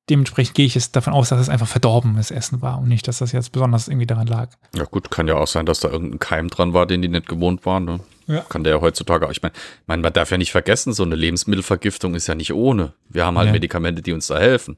[0.10, 3.18] Dementsprechend gehe ich jetzt davon aus, dass es einfach verdorbenes Essen war und nicht, dass
[3.18, 4.50] das jetzt besonders irgendwie daran lag.
[4.74, 7.28] Ja gut, kann ja auch sein, dass da irgendein Keim dran war, den die nicht
[7.28, 7.84] gewohnt waren.
[7.84, 8.00] Ne?
[8.28, 8.42] Ja.
[8.42, 9.32] Kann der ja heutzutage auch.
[9.32, 9.54] Ich meine,
[9.86, 12.94] mein, man darf ja nicht vergessen, so eine Lebensmittelvergiftung ist ja nicht ohne.
[13.10, 13.54] Wir haben halt Ja.
[13.54, 14.78] Medikamente, die uns da helfen.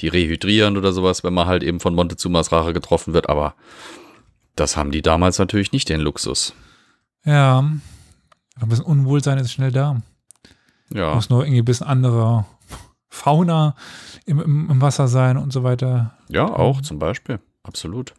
[0.00, 3.28] Die rehydrieren oder sowas, wenn man halt eben von Montezumas Rache getroffen wird.
[3.28, 3.54] Aber
[4.56, 6.54] das haben die damals natürlich nicht, den Luxus.
[7.24, 7.58] Ja.
[7.60, 10.00] Ein bisschen Unwohlsein ist schnell da.
[10.90, 12.44] Ja, Muss nur irgendwie ein bisschen andere
[13.24, 13.74] Fauna
[14.26, 16.14] im, im, im Wasser sein und so weiter.
[16.28, 17.38] ja, auch zum Beispiel.
[17.62, 18.12] Absolut.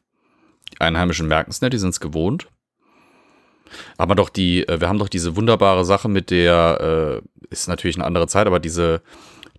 [0.73, 2.47] Die Einheimischen merken es nicht, die sind es gewohnt.
[3.97, 7.97] Aber doch die, äh, wir haben doch diese wunderbare Sache mit der, äh, ist natürlich
[7.97, 9.01] eine andere Zeit, aber diese,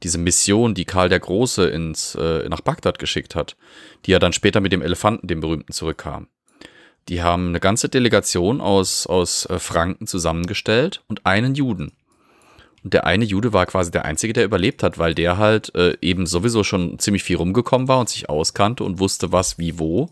[0.02, 3.56] diese Mission, die Karl der Große ins, äh, nach Bagdad geschickt hat,
[4.04, 6.26] die ja dann später mit dem Elefanten, dem berühmten, zurückkam.
[7.08, 11.92] Die haben eine ganze Delegation aus, aus äh, Franken zusammengestellt und einen Juden.
[12.86, 15.96] Und der eine Jude war quasi der einzige, der überlebt hat, weil der halt äh,
[16.00, 20.08] eben sowieso schon ziemlich viel rumgekommen war und sich auskannte und wusste, was wie wo.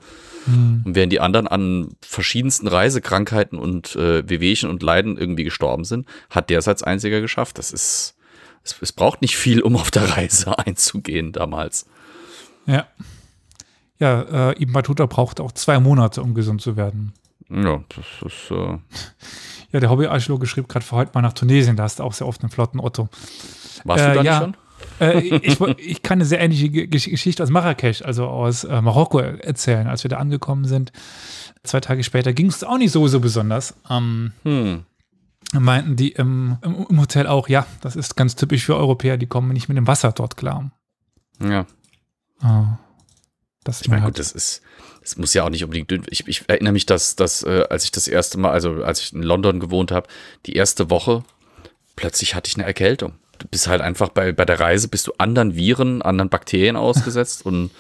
[0.47, 0.83] Hm.
[0.85, 6.09] Und während die anderen an verschiedensten Reisekrankheiten und äh, Wehwehchen und Leiden irgendwie gestorben sind,
[6.31, 7.59] hat der es als einziger geschafft.
[7.59, 8.17] Das ist,
[8.65, 11.87] es, es braucht nicht viel, um auf der Reise einzugehen damals.
[12.67, 12.89] Ja.
[14.01, 17.13] Ja, äh, Ibn Battuta braucht auch zwei Monate, um gesund zu werden.
[17.49, 18.79] Ja, das ist, äh,
[19.75, 22.29] Ja, der Hobbyarchäologe schrieb gerade für heute mal nach Tunesien, da hast du auch sehr
[22.29, 23.09] oft einen flotten Otto.
[23.85, 24.31] warst Äh, du da ja.
[24.31, 24.57] nicht schon?
[25.01, 28.81] Äh, ich, ich kann eine sehr ähnliche Ge- Gesch- Geschichte aus Marrakesch, also aus äh,
[28.81, 30.93] Marokko erzählen, als wir da angekommen sind.
[31.65, 33.75] Zwei Tage später ging es auch nicht so, so besonders.
[33.91, 34.85] Ähm, Hm.
[35.55, 39.27] meinten die im, im, im Hotel auch, ja, das ist ganz typisch für Europäer, die
[39.27, 40.71] kommen nicht mit dem Wasser dort klar.
[41.43, 41.67] Ja,
[42.41, 42.79] Ah,
[43.65, 44.63] das ich meine, halt, gut, das ist,
[45.05, 46.03] das muss ja auch nicht unbedingt dünn.
[46.09, 49.13] Ich, ich erinnere mich, dass, dass äh, als ich das erste Mal, also als ich
[49.13, 50.09] in London gewohnt habe,
[50.47, 51.23] die erste Woche,
[51.95, 53.13] plötzlich hatte ich eine Erkältung.
[53.39, 57.45] Du bist halt einfach bei, bei der Reise, bist du anderen Viren, anderen Bakterien ausgesetzt
[57.47, 57.71] und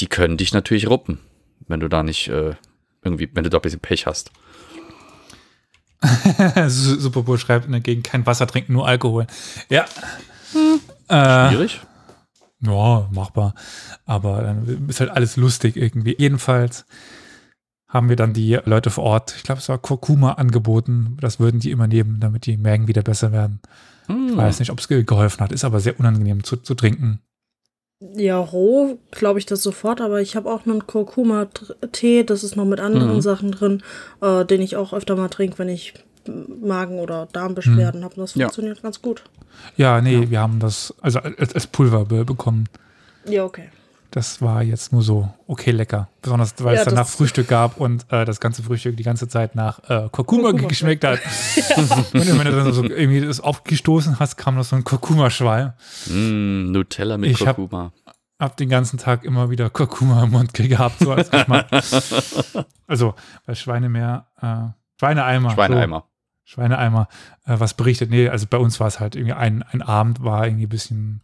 [0.00, 1.20] die können dich natürlich ruppen,
[1.68, 2.54] wenn du da nicht äh,
[3.04, 4.30] irgendwie, wenn du da ein bisschen Pech hast.
[6.68, 9.26] Su- Superbull schreibt ne, gegen kein Wasser trinken, nur Alkohol.
[9.68, 9.84] Ja.
[11.08, 11.80] Äh, Schwierig?
[12.60, 13.54] Ja, machbar.
[14.04, 16.16] Aber dann ist halt alles lustig irgendwie.
[16.18, 16.86] Jedenfalls
[17.88, 21.16] haben wir dann die Leute vor Ort, ich glaube, es war Kurkuma angeboten.
[21.20, 23.60] Das würden die immer nehmen, damit die Mägen wieder besser werden.
[24.08, 24.36] Ich Hm.
[24.36, 27.20] weiß nicht, ob es ge- geholfen hat, ist aber sehr unangenehm zu, zu trinken.
[28.14, 32.64] Ja, roh glaube ich das sofort, aber ich habe auch einen Kurkuma-Tee, das ist noch
[32.64, 33.20] mit anderen Mhm.
[33.22, 33.82] Sachen drin,
[34.20, 35.94] äh, den ich auch öfter mal trinke, wenn ich
[36.26, 38.14] Magen- oder Darmbeschwerden habe.
[38.16, 38.46] Das Ja.
[38.46, 39.24] funktioniert ganz gut.
[39.76, 42.68] Ja, nee, wir haben das also als, als Pulver be bekommen.
[43.26, 43.70] Ja, okay.
[44.10, 46.08] Das war jetzt nur so okay lecker.
[46.22, 49.54] Besonders weil Ja, es danach Frühstück gab und äh, das ganze Frühstück die ganze Zeit
[49.54, 51.18] nach äh, Kurkuma, Kurkuma geschmeckt hat.
[51.76, 55.74] und wenn du dann so irgendwie das aufgestoßen hast, kam noch so ein Kurkuma-Schwall.
[56.06, 57.92] Mm, Nutella mit Ich hab- Kurkuma.
[58.40, 61.66] Hab den ganzen Tag immer wieder Kurkuma im Mund gehabt, so als Geschmack.
[62.86, 63.14] also
[63.46, 65.50] bei Schweinemeer, äh, Schweineeimer.
[65.50, 66.04] Schweineeimer.
[66.06, 66.17] So,
[66.48, 67.08] Schweineeimer,
[67.44, 68.08] äh, was berichtet.
[68.08, 71.20] Nee, also bei uns war es halt irgendwie ein, ein Abend war irgendwie ein bisschen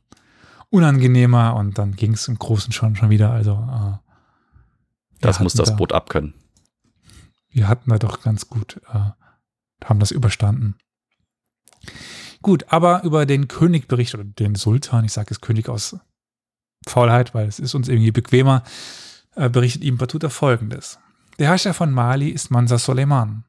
[0.68, 3.30] unangenehmer und dann ging es im Großen schon schon wieder.
[3.30, 3.96] Also äh,
[5.22, 6.34] Das muss das da, Brot abkönnen.
[7.48, 9.12] Wir hatten da doch ganz gut, äh,
[9.82, 10.76] haben das überstanden.
[12.42, 15.96] Gut, aber über den Königbericht oder den Sultan, ich sage es König aus
[16.86, 18.62] Faulheit, weil es ist uns irgendwie bequemer,
[19.36, 20.98] äh, berichtet ihm Batuta folgendes.
[21.38, 23.44] Der Herrscher von Mali ist Mansa Soleiman.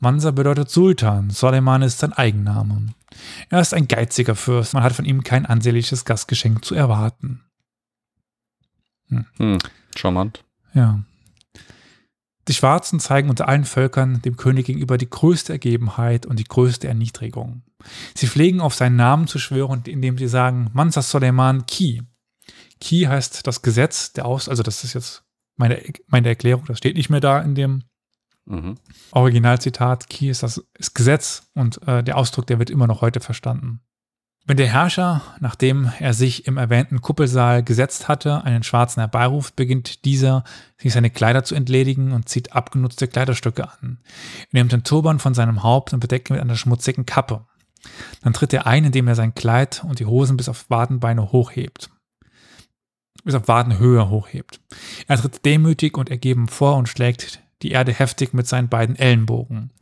[0.00, 2.86] Mansa bedeutet Sultan, Soleiman ist sein Eigenname.
[3.48, 7.42] Er ist ein geiziger Fürst, man hat von ihm kein ansehnliches Gastgeschenk zu erwarten.
[9.08, 9.58] Hm,
[9.96, 10.44] charmant.
[10.74, 11.00] Ja.
[12.46, 16.88] Die Schwarzen zeigen unter allen Völkern dem König gegenüber die größte Ergebenheit und die größte
[16.88, 17.62] Erniedrigung.
[18.14, 22.02] Sie pflegen auf seinen Namen zu schwören, indem sie sagen, Mansa Soleiman Ki.
[22.80, 25.24] Ki heißt das Gesetz, der Aus, also das ist jetzt
[25.56, 27.82] meine, meine Erklärung, das steht nicht mehr da in dem
[28.48, 28.76] Mhm.
[29.12, 30.08] Originalzitat.
[30.08, 33.80] Ki ist das ist Gesetz und äh, der Ausdruck, der wird immer noch heute verstanden.
[34.46, 40.06] Wenn der Herrscher, nachdem er sich im erwähnten Kuppelsaal gesetzt hatte, einen Schwarzen herbeiruft, beginnt
[40.06, 40.42] dieser,
[40.78, 43.98] sich seine Kleider zu entledigen und zieht abgenutzte Kleiderstücke an.
[44.50, 47.44] Er nimmt den Turban von seinem Haupt und bedeckt ihn mit einer schmutzigen Kappe.
[48.22, 51.90] Dann tritt er ein, indem er sein Kleid und die Hosen bis auf Wadenbeine hochhebt.
[53.24, 54.60] Bis auf Wadenhöhe hochhebt.
[55.08, 59.72] Er tritt demütig und ergeben vor und schlägt die Erde heftig mit seinen beiden Ellenbogen.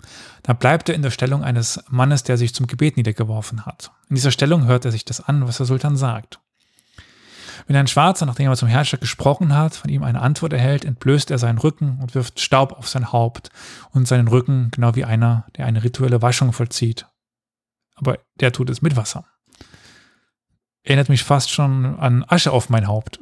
[0.42, 3.92] Dann bleibt er in der Stellung eines Mannes, der sich zum Gebet niedergeworfen hat.
[4.08, 6.40] In dieser Stellung hört er sich das an, was der Sultan sagt.
[7.66, 11.30] Wenn ein Schwarzer, nachdem er zum Herrscher gesprochen hat, von ihm eine Antwort erhält, entblößt
[11.30, 13.50] er seinen Rücken und wirft Staub auf sein Haupt
[13.90, 17.06] und seinen Rücken, genau wie einer, der eine rituelle Waschung vollzieht.
[17.96, 19.24] Aber der tut es mit Wasser.
[20.82, 23.18] Erinnert mich fast schon an Asche auf mein Haupt,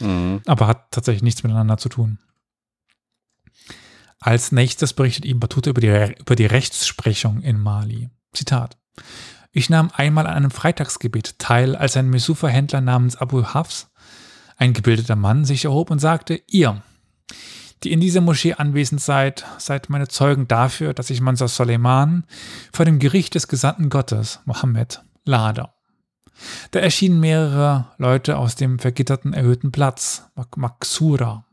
[0.00, 0.40] Mhm.
[0.46, 2.18] aber hat tatsächlich nichts miteinander zu tun.
[4.26, 8.08] Als nächstes berichtet ihm Batuta über die, über die Rechtsprechung in Mali.
[8.32, 8.78] Zitat.
[9.52, 13.90] Ich nahm einmal an einem Freitagsgebet teil, als ein Mesufa-Händler namens Abu Hafs,
[14.56, 16.82] ein gebildeter Mann, sich erhob und sagte, ihr,
[17.82, 22.24] die in dieser Moschee anwesend seid, seid meine Zeugen dafür, dass ich Mansa Soleiman
[22.72, 25.68] vor dem Gericht des Gesandten Gottes, Mohammed, lade.
[26.70, 31.43] Da erschienen mehrere Leute aus dem vergitterten erhöhten Platz, Mak- Maksura,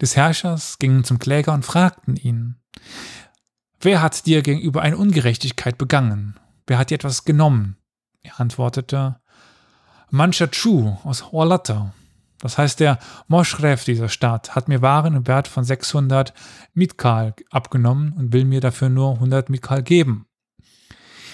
[0.00, 2.56] des Herrschers, gingen zum Kläger und fragten ihn,
[3.80, 6.38] wer hat dir gegenüber eine Ungerechtigkeit begangen?
[6.66, 7.76] Wer hat dir etwas genommen?
[8.22, 9.20] Er antwortete,
[10.10, 11.92] Manchachu aus Orlatta.
[12.38, 16.34] Das heißt, der Moschref dieser Stadt hat mir Waren im Wert von 600
[16.74, 20.26] Mitkal abgenommen und will mir dafür nur 100 Mitkal geben.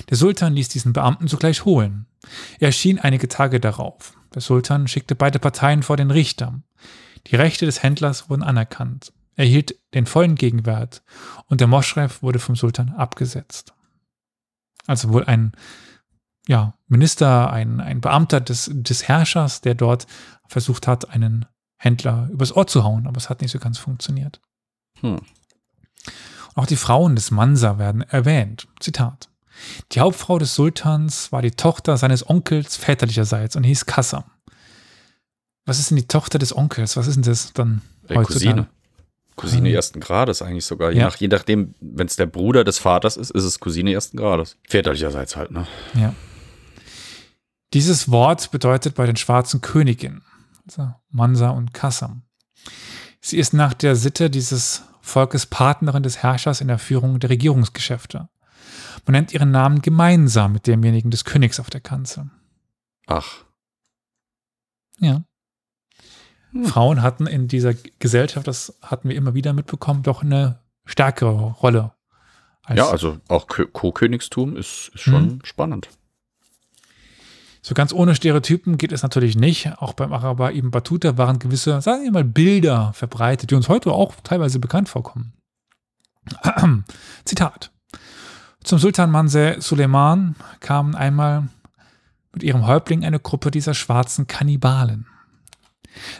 [0.09, 2.07] Der Sultan ließ diesen Beamten sogleich holen.
[2.59, 4.15] Er erschien einige Tage darauf.
[4.35, 6.63] Der Sultan schickte beide Parteien vor den Richter.
[7.27, 9.13] Die Rechte des Händlers wurden anerkannt.
[9.37, 11.03] Er erhielt den vollen Gegenwert
[11.47, 13.75] und der Moschref wurde vom Sultan abgesetzt.
[14.87, 15.53] Also wohl ein
[16.47, 20.07] ja, Minister, ein, ein Beamter des, des Herrschers, der dort
[20.49, 21.47] versucht hat, einen
[21.77, 24.41] Händler übers Ohr zu hauen, aber es hat nicht so ganz funktioniert.
[25.01, 25.21] Hm.
[26.55, 28.69] Auch die Frauen des Mansa werden erwähnt.
[28.81, 29.31] Zitat.
[29.93, 34.25] Die Hauptfrau des Sultans war die Tochter seines Onkels väterlicherseits und hieß Kassam.
[35.67, 36.97] Was ist denn die Tochter des Onkels?
[36.97, 38.15] Was ist denn das dann Äh?
[38.23, 38.69] Cousine.
[39.37, 39.73] Cousine Ah.
[39.73, 40.91] ersten Grades eigentlich sogar.
[40.91, 41.05] Je, Ja.
[41.07, 44.57] nach, je nachdem, wenn es der Bruder des Vaters ist, ist es Cousine ersten Grades.
[44.69, 45.67] Väterlicherseits halt, ne?
[45.95, 46.15] Ja.
[47.73, 50.23] Dieses Wort bedeutet bei den schwarzen Königinnen,
[50.67, 52.23] also Mansa und Kassam.
[53.21, 58.29] Sie ist nach der Sitte dieses Volkes Partnerin des Herrschers in der Führung der Regierungsgeschäfte.
[59.07, 62.29] Man nennt ihren Namen gemeinsam mit demjenigen des Königs auf der Kanzel.
[63.07, 63.45] Ach.
[64.99, 65.23] Ja.
[66.53, 66.65] Hm.
[66.65, 71.93] Frauen hatten in dieser Gesellschaft, das hatten wir immer wieder mitbekommen, doch eine stärkere Rolle.
[72.65, 75.39] als- Ja, also auch Kö- Co-Königstum ist, ist schon Mhm.
[75.45, 75.89] spannend.
[77.63, 79.71] So ganz ohne Stereotypen geht es natürlich nicht.
[79.79, 83.93] Auch beim Araber Ibn Battuta waren gewisse, sagen wir mal, Bilder verbreitet, die uns heute
[83.93, 85.33] auch teilweise bekannt vorkommen.
[87.25, 87.71] Zitat.
[88.63, 91.49] Zum Sultan Manse Suleiman kamen einmal
[92.33, 95.07] mit ihrem Häuptling eine Gruppe dieser schwarzen Kannibalen.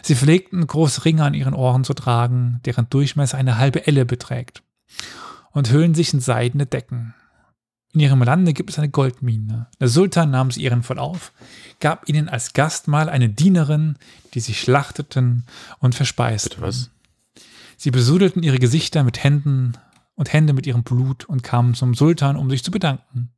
[0.01, 4.63] Sie pflegten große Ringe an ihren Ohren zu tragen, deren Durchmesser eine halbe Elle beträgt,
[5.51, 7.13] und hüllen sich in seidene Decken.
[7.93, 9.67] In ihrem Lande gibt es eine Goldmine.
[9.79, 11.33] Der Sultan nahm sie ehrenvoll auf,
[11.79, 13.97] gab ihnen als Gastmahl eine Dienerin,
[14.33, 15.45] die sie schlachteten
[15.79, 16.51] und verspeisten.
[16.51, 16.89] Bitte was?
[17.75, 19.73] Sie besudelten ihre Gesichter mit Händen
[20.15, 23.31] und Hände mit ihrem Blut und kamen zum Sultan, um sich zu bedanken.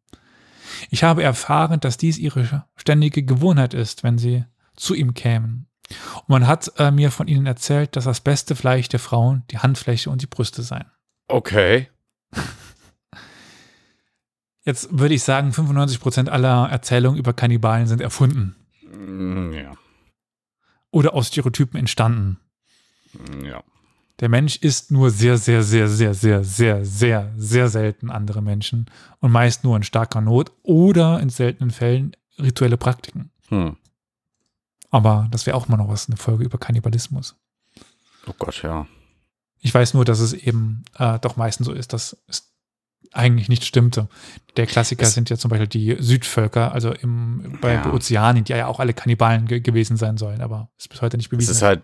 [0.89, 5.67] Ich habe erfahren, dass dies ihre ständige Gewohnheit ist, wenn sie zu ihm kämen.
[6.21, 9.59] Und man hat äh, mir von ihnen erzählt, dass das beste Fleisch der Frauen die
[9.59, 10.85] Handfläche und die Brüste seien.
[11.27, 11.89] Okay.
[14.65, 18.55] Jetzt würde ich sagen, 95% aller Erzählungen über Kannibalen sind erfunden
[18.95, 19.71] Mm, Ja.
[20.91, 22.39] oder aus Stereotypen entstanden.
[23.13, 23.63] Mm, Ja.
[24.19, 28.85] Der Mensch isst nur sehr, sehr, sehr, sehr, sehr, sehr, sehr, sehr selten andere Menschen
[29.19, 33.31] und meist nur in starker Not oder in seltenen Fällen rituelle Praktiken.
[33.49, 33.75] Hm.
[34.93, 37.35] Aber das wäre auch mal noch was, eine Folge über Kannibalismus.
[38.27, 38.85] Oh Gott, ja.
[39.59, 42.53] Ich weiß nur, dass es eben äh, doch meistens so ist, dass es
[43.11, 44.07] eigentlich nicht stimmte.
[44.55, 47.91] Der Klassiker Es- sind ja zum Beispiel die Südvölker, also im, bei Ja.
[47.91, 51.25] Ozeanien, die ja auch alle Kannibalen ge gewesen sein sollen, aber ist bis heute nicht
[51.27, 51.51] Es bewiesen.
[51.51, 51.81] ist halt,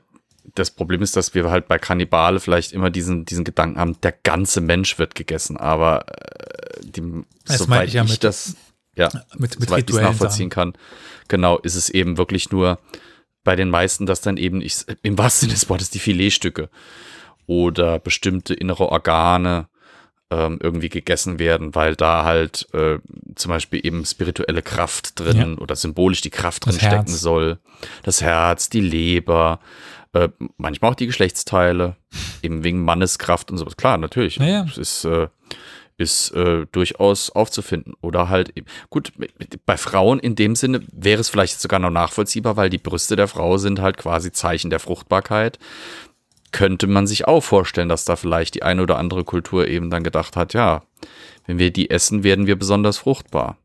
[0.55, 4.11] das Problem ist, dass wir halt bei Kannibale vielleicht immer diesen, diesen Gedanken haben, der
[4.11, 8.55] ganze Mensch wird gegessen, aber äh, die, Das soweit ich ich, ja mit- das,
[8.99, 10.73] ja, Mit, mit soweit ich es nachvollziehen kann,
[11.27, 12.79] genau, ist es eben wirklich nur
[13.43, 16.69] bei den meisten, dass dann eben, ich, im wahrsten Sinne des Wortes, die Filetstücke
[17.47, 19.67] oder bestimmte innere Organe
[20.29, 22.99] ähm, irgendwie gegessen werden, weil da halt äh,
[23.35, 27.21] zum Beispiel eben spirituelle Kraft drin oder symbolisch die Kraft drin Das stecken Herz.
[27.21, 27.57] soll.
[28.03, 29.59] Das Herz, die Leber,
[30.13, 31.95] äh, manchmal auch die Geschlechtsteile,
[32.43, 33.77] eben wegen Manneskraft und sowas.
[33.77, 34.35] Klar, natürlich.
[34.35, 34.65] Ja, ja.
[34.69, 35.27] Es ist, äh,
[35.99, 37.93] ist äh, durchaus aufzufinden.
[38.01, 38.53] Oder halt,
[38.89, 39.11] gut,
[39.65, 43.27] bei Frauen in dem Sinne wäre es vielleicht sogar noch nachvollziehbar, weil die Brüste der
[43.27, 45.59] Frau sind halt quasi Zeichen der Fruchtbarkeit.
[46.51, 50.03] Könnte man sich auch vorstellen, dass da vielleicht die eine oder andere Kultur eben dann
[50.03, 50.83] gedacht hat, ja,
[51.45, 53.57] wenn wir die essen, werden wir besonders fruchtbar.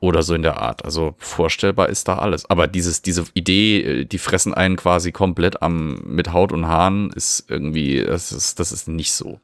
[0.00, 0.84] Oder so in der Art.
[0.84, 2.44] Also vorstellbar ist da alles.
[2.50, 7.10] Aber dieses, diese Idee, äh, die fressen einen quasi komplett am, mit Haut und Haaren,
[7.12, 9.40] ist irgendwie, das ist, das ist nicht so.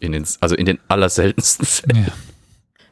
[0.00, 2.06] In den, also in den allerseltensten Fällen.
[2.06, 2.12] Ja.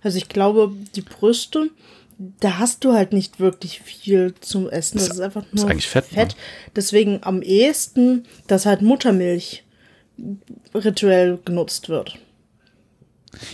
[0.02, 1.70] Also ich glaube, die Brüste,
[2.18, 4.98] da hast du halt nicht wirklich viel zum Essen.
[4.98, 6.28] Das Ist- ist einfach ist nur eigentlich Fett, ne?
[6.76, 9.64] Deswegen am ehesten, dass halt Muttermilch
[10.74, 12.18] rituell genutzt wird.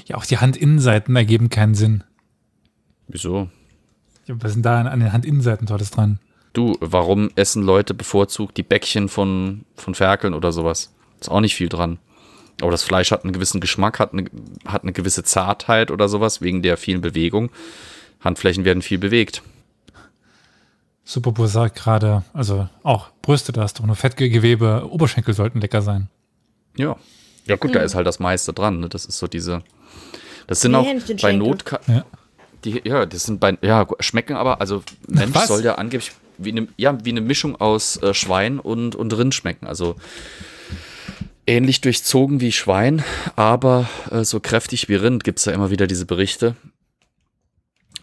[0.06, 2.04] ja, auch die Handinnenseiten ergeben keinen Sinn.
[3.08, 3.48] Wieso?
[4.26, 6.18] Ja, Was ist denn da an, an den Handinnenseiten tolles dran?
[6.54, 10.94] Du, warum essen Leute bevorzugt die Bäckchen von, von Ferkeln oder sowas?
[11.20, 11.98] Ist auch nicht viel dran.
[12.60, 14.26] Aber das Fleisch hat einen gewissen Geschmack, hat eine,
[14.66, 17.50] hat eine gewisse Zartheit oder sowas, wegen der vielen Bewegung.
[18.20, 19.42] Handflächen werden viel bewegt.
[21.04, 26.08] Superbur sagt gerade, also auch Brüste, da ist doch nur Fettgewebe, Oberschenkel sollten lecker sein.
[26.76, 26.96] Ja.
[27.46, 28.80] Ja, gut, da ist halt das meiste dran.
[28.80, 28.88] Ne?
[28.88, 29.62] Das ist so diese.
[30.46, 30.86] Das sind Wie auch
[31.20, 31.32] bei.
[31.32, 31.64] Not.
[31.86, 32.06] Ja.
[32.64, 33.58] Die, ja, das sind bei.
[33.60, 35.48] Ja, schmecken aber, also Mensch Was?
[35.48, 39.34] soll ja angeblich wie eine, ja, wie eine Mischung aus äh, Schwein und, und Rind
[39.34, 39.66] schmecken.
[39.66, 39.96] Also
[41.46, 43.04] ähnlich durchzogen wie Schwein,
[43.36, 46.56] aber äh, so kräftig wie Rind gibt es ja immer wieder diese Berichte.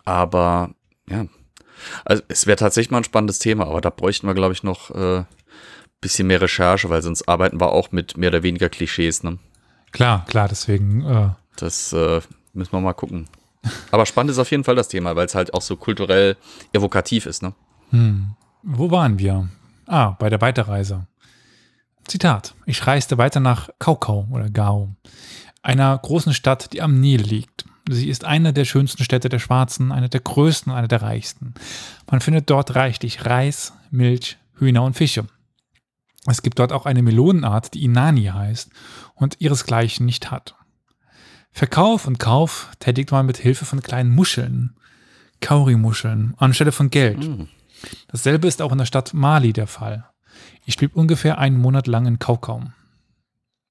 [0.06, 0.72] Aber
[1.10, 1.26] ja,
[2.06, 4.92] also es wäre tatsächlich mal ein spannendes Thema, aber da bräuchten wir, glaube ich, noch
[4.92, 5.24] äh,
[6.02, 9.24] bisschen mehr Recherche, weil sonst arbeiten wir auch mit mehr oder weniger Klischees.
[9.24, 9.38] Ne?
[9.92, 12.22] Klar, klar, deswegen, äh, Das äh,
[12.54, 13.28] müssen wir mal gucken.
[13.92, 16.36] Aber spannend ist auf jeden Fall das Thema, weil es halt auch so kulturell
[16.74, 17.44] evokativ ist.
[17.44, 17.54] Ne?
[17.92, 18.32] hm,
[18.64, 19.50] wo waren wir?
[19.86, 21.06] Ah, bei der Weiterreise.
[22.08, 22.56] Zitat.
[22.66, 24.95] Ich reiste weiter nach Kaukau oder Gao,
[25.62, 27.66] einer großen Stadt, die am Nil liegt.
[27.89, 31.54] Sie ist eine der schönsten Städte der Schwarzen, eine der größten, eine der reichsten.
[32.10, 35.26] Man findet dort reichlich Reis, Milch, Hühner und Fische.
[36.28, 38.70] Es gibt dort auch eine Melonenart, die Inani heißt
[39.16, 40.56] und ihresgleichen nicht hat.
[41.52, 44.76] Verkauf und Kauf tätigt man mit Hilfe von kleinen Muscheln,
[45.41, 47.24] Kauri-Muscheln, anstelle von Geld.
[47.24, 47.47] Hm.
[48.08, 50.06] Dasselbe ist auch in der Stadt Mali der Fall.
[50.72, 52.63] Ich blieb ungefähr einen Monat lang in Kaukau.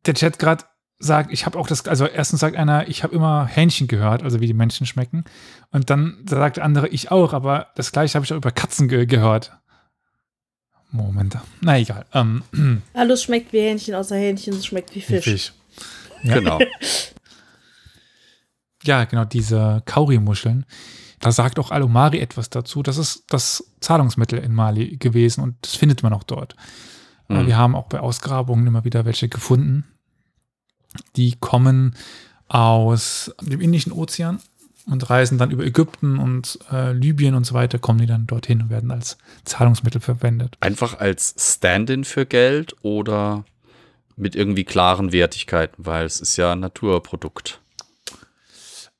[0.05, 0.67] Der Chat gerade
[0.99, 4.41] sagt, ich habe auch das, also erstens sagt einer, ich habe immer Hähnchen gehört, also
[4.41, 5.25] wie die Menschen schmecken.
[5.71, 8.87] Und dann sagt der andere, ich auch, aber das gleiche habe ich auch über Katzen
[8.87, 9.51] ge gehört.
[10.91, 11.39] Moment.
[11.63, 12.05] Na egal.
[12.13, 12.43] Ähm,
[12.93, 15.25] Alles schmeckt wie Hähnchen, außer Hähnchen schmeckt wie Fisch.
[15.25, 15.53] Fisch.
[16.23, 16.35] Ja.
[16.35, 16.59] Genau.
[18.83, 20.65] Ja, genau, diese Kauri-Muscheln.
[21.21, 22.83] Da sagt auch Alomari etwas dazu.
[22.83, 26.57] Das ist das Zahlungsmittel in Mali gewesen und das findet man auch dort.
[27.29, 27.47] Aber Mhm.
[27.47, 29.85] Wir haben auch bei Ausgrabungen immer wieder welche gefunden.
[31.17, 31.95] Die kommen
[32.49, 34.41] aus dem Indischen Ozean
[34.87, 38.63] und reisen dann über Ägypten und äh, Libyen und so weiter, kommen die dann dorthin
[38.63, 40.57] und werden als Zahlungsmittel verwendet.
[40.61, 43.45] Einfach als Stand-in für Geld oder
[44.17, 47.60] mit irgendwie klaren Wertigkeiten, weil es ist ja ein Naturprodukt.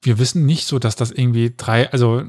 [0.03, 2.23] Wir wissen nicht so, dass das irgendwie drei, also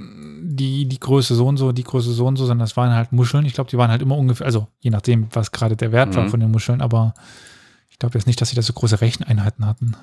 [0.44, 3.12] die, die Größe so und so, die Größe so und so, sondern das waren halt
[3.14, 3.46] Muscheln.
[3.46, 6.24] Ich glaube, die waren halt immer ungefähr, also je nachdem, was gerade der Wert war
[6.26, 6.30] Mhm.
[6.30, 7.14] von den Muscheln, aber
[7.90, 9.96] ich glaube jetzt nicht, dass sie da so große Recheneinheiten hatten.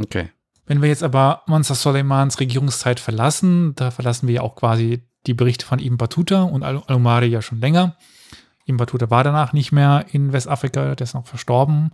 [0.00, 0.30] Okay.
[0.66, 5.32] Wenn wir jetzt aber Mansa Soleimans Regierungszeit verlassen, da verlassen wir ja auch quasi die
[5.34, 7.96] Berichte von Ibn Battuta und Al- Al-Umari ja schon länger.
[8.66, 11.90] Ibn Battuta war danach nicht mehr in Westafrika, der ist noch verstorben.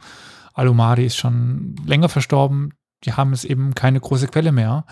[0.55, 2.75] Al-Umari ist schon länger verstorben.
[3.05, 4.85] Die haben jetzt eben keine große Quelle mehr,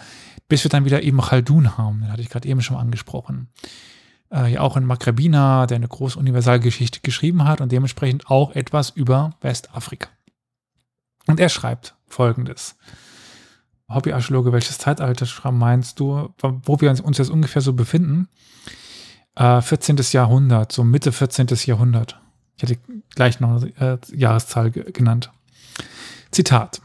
[0.49, 3.49] bis wir dann wieder eben Khaldun haben, den hatte ich gerade eben schon angesprochen.
[4.31, 8.91] Äh, ja auch ein Maghrebiner, der eine große Universalgeschichte geschrieben hat und dementsprechend auch etwas
[8.91, 10.09] über Westafrika.
[11.27, 12.77] Und er schreibt folgendes.
[13.89, 18.29] Hobbyarchäologe, welches Zeitalter meinst du, wo wir uns jetzt ungefähr so befinden?
[19.35, 19.97] Äh, 14.
[20.13, 21.49] Jahrhundert, so Mitte 14.
[21.65, 22.21] Jahrhundert.
[22.57, 22.79] Ich hätte
[23.15, 25.31] gleich noch eine äh, Jahreszahl ge genannt.
[26.31, 26.81] Zitat.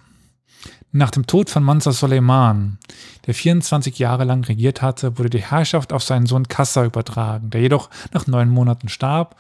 [0.97, 2.79] Nach dem Tod von Mansa Soleiman,
[3.27, 7.61] der 24 Jahre lang regiert hatte, wurde die Herrschaft auf seinen Sohn Kassa übertragen, der
[7.61, 9.35] jedoch nach neun Monaten starb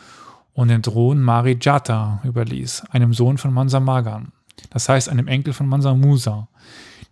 [0.53, 4.33] und den Thron Mari Jata überließ, einem Sohn von Mansa Magan,
[4.69, 6.47] das heißt einem Enkel von Mansa Musa.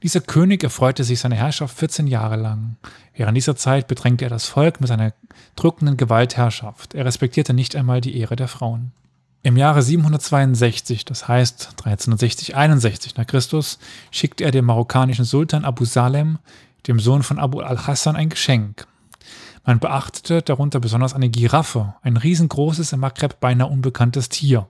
[0.04, 2.76] Dieser König erfreute sich seiner Herrschaft 14 Jahre lang.
[3.16, 5.14] Während dieser Zeit bedrängte er das Volk mit seiner
[5.56, 6.94] drückenden Gewaltherrschaft.
[6.94, 8.92] Er respektierte nicht einmal die Ehre der Frauen.
[9.46, 13.78] Im Jahre 762, das heißt 1360-61 nach Christus,
[14.10, 16.40] schickte er dem marokkanischen Sultan Abu Salem,
[16.88, 18.88] dem Sohn von Abu al-Hassan, ein Geschenk.
[19.64, 24.68] Man beachtete darunter besonders eine Giraffe, ein riesengroßes, im Maghreb beinahe unbekanntes Tier.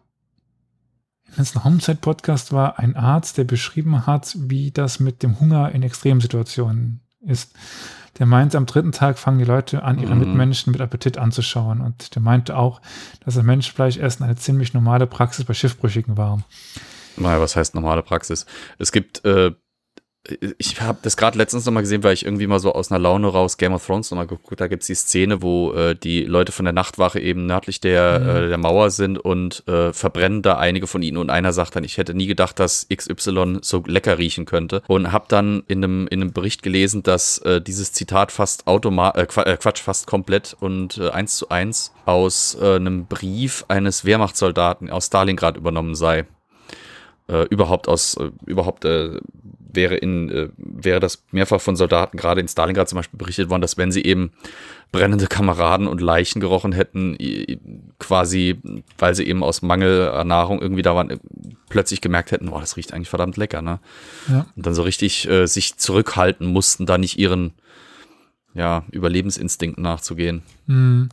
[1.30, 5.84] Im letzten Homezeit-Podcast war ein Arzt, der beschrieben hat, wie das mit dem Hunger in
[5.84, 7.54] Extremsituationen ist
[8.20, 10.22] der meinte, am dritten Tag fangen die Leute an, ihre mhm.
[10.22, 11.82] Mitmenschen mit Appetit anzuschauen.
[11.82, 12.82] Und der meinte auch,
[13.24, 16.42] dass das Menschenfleischessen eine ziemlich normale Praxis bei Schiffbrüchigen war.
[17.18, 18.46] Naja, was heißt normale Praxis?
[18.78, 19.52] Es gibt äh,
[20.58, 23.28] ich habe das gerade letztens nochmal gesehen, weil ich irgendwie mal so aus einer Laune
[23.28, 24.60] raus Game of Thrones nochmal geguckt.
[24.60, 28.20] Da gibt es die Szene, wo äh, die Leute von der Nachtwache eben nördlich der,
[28.20, 28.30] mhm.
[28.30, 31.18] äh, der Mauer sind und äh, verbrennen da einige von ihnen.
[31.18, 34.82] Und einer sagt dann, ich hätte nie gedacht, dass XY so lecker riechen könnte.
[34.88, 39.38] Und habe dann in einem, in einem Bericht gelesen, dass äh, dieses Zitat fast automatisch,
[39.38, 44.06] äh, äh, Quatsch, fast komplett und äh, eins zu eins aus äh, einem Brief eines
[44.06, 46.26] Wehrmachtssoldaten aus Stalingrad übernommen sei.
[47.28, 49.20] Äh, überhaupt aus, äh, überhaupt äh,
[49.74, 53.64] wäre in, äh, wäre das mehrfach von Soldaten, gerade in Stalingrad zum Beispiel, berichtet worden,
[53.64, 54.32] dass wenn sie eben
[54.92, 57.18] brennende Kameraden und Leichen gerochen hätten,
[58.00, 58.62] quasi,
[59.00, 61.20] weil sie eben aus Mangel an Nahrung irgendwie da waren,
[61.70, 63.80] plötzlich gemerkt hätten, boah, das riecht eigentlich verdammt lecker, ne?
[64.30, 64.46] Ja.
[64.56, 67.54] Und dann so richtig äh, sich zurückhalten mussten, da nicht ihren
[68.54, 70.44] ja, Überlebensinstinkten nachzugehen.
[70.68, 71.10] Mhm.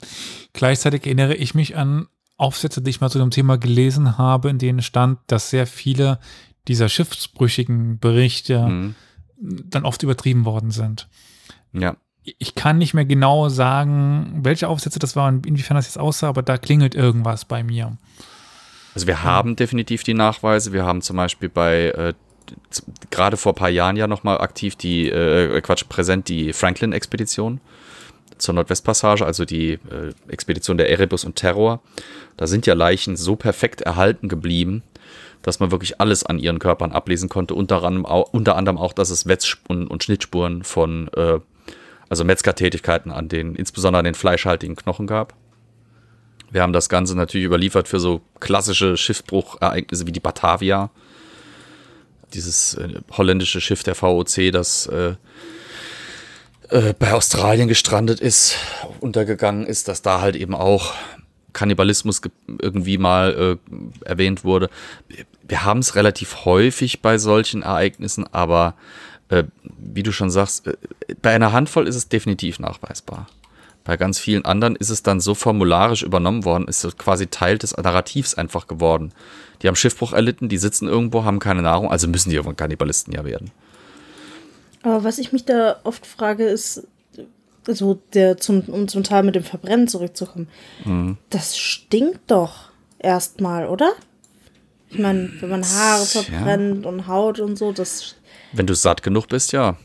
[0.53, 2.07] Gleichzeitig erinnere ich mich an
[2.37, 6.19] Aufsätze, die ich mal zu dem Thema gelesen habe, in denen stand, dass sehr viele
[6.69, 8.95] dieser schiffsbrüchigen Berichte mhm.
[9.37, 11.09] dann oft übertrieben worden sind.
[11.73, 11.97] Ja.
[12.25, 16.43] Ich kann nicht mehr genau sagen, welche Aufsätze das waren, inwiefern das jetzt aussah, aber
[16.43, 17.97] da klingelt irgendwas bei mir.
[18.95, 20.73] Also wir haben definitiv die Nachweise.
[20.73, 22.15] Wir haben zum Beispiel bei äh,
[23.11, 27.61] gerade vor ein paar Jahren ja nochmal aktiv die, äh, Quatsch, präsent die Franklin-Expedition
[28.43, 31.81] zur Nordwestpassage, also die äh, Expedition der Erebus und Terror.
[32.37, 34.83] Da sind ja Leichen so perfekt erhalten geblieben,
[35.43, 37.83] dass man wirklich alles an ihren Körpern ablesen konnte, unter
[38.33, 41.39] unter anderem auch dass es Wetz- und, und Schnittspuren von, äh,
[42.09, 45.35] also Metzgertätigkeiten an den, insbesondere an den fleischhaltigen Knochen gab.
[46.51, 50.91] Wir haben das Ganze natürlich überliefert für so klassische Schiffbruchereignisse wie die Batavia.
[52.35, 55.15] Dieses äh, holländische Schiff der VOC, das äh,
[56.73, 58.57] äh, bei Australien gestrandet ist,
[59.01, 60.95] untergegangen ist, dass da halt eben auch
[61.53, 62.23] Kannibalismus
[62.61, 64.71] irgendwie mal äh, erwähnt wurde.
[65.47, 68.75] Wir haben es relativ häufig bei solchen Ereignissen, aber
[69.29, 69.45] äh,
[69.79, 70.77] wie du schon sagst, äh,
[71.21, 73.27] bei einer Handvoll ist es definitiv nachweisbar.
[73.85, 77.77] Bei ganz vielen anderen ist es dann so formularisch übernommen worden, ist quasi Teil des
[77.77, 79.13] Narrativs einfach geworden.
[79.61, 83.13] Die haben Schiffbruch erlitten, die sitzen irgendwo, haben keine Nahrung, also müssen die irgendwann Kannibalisten
[83.13, 83.51] ja werden.
[84.83, 86.87] Aber was ich mich da oft frage, ist,
[87.67, 90.49] also der zum, um zum Teil mit dem Verbrennen zurückzukommen,
[90.85, 91.17] mhm.
[91.31, 93.93] das stinkt doch erstmal, oder?
[94.91, 96.91] Ich meine, wenn man Haare verbrennt ja.
[96.91, 98.17] und Haut und so, das.
[98.53, 99.77] Wenn du satt genug bist, ja.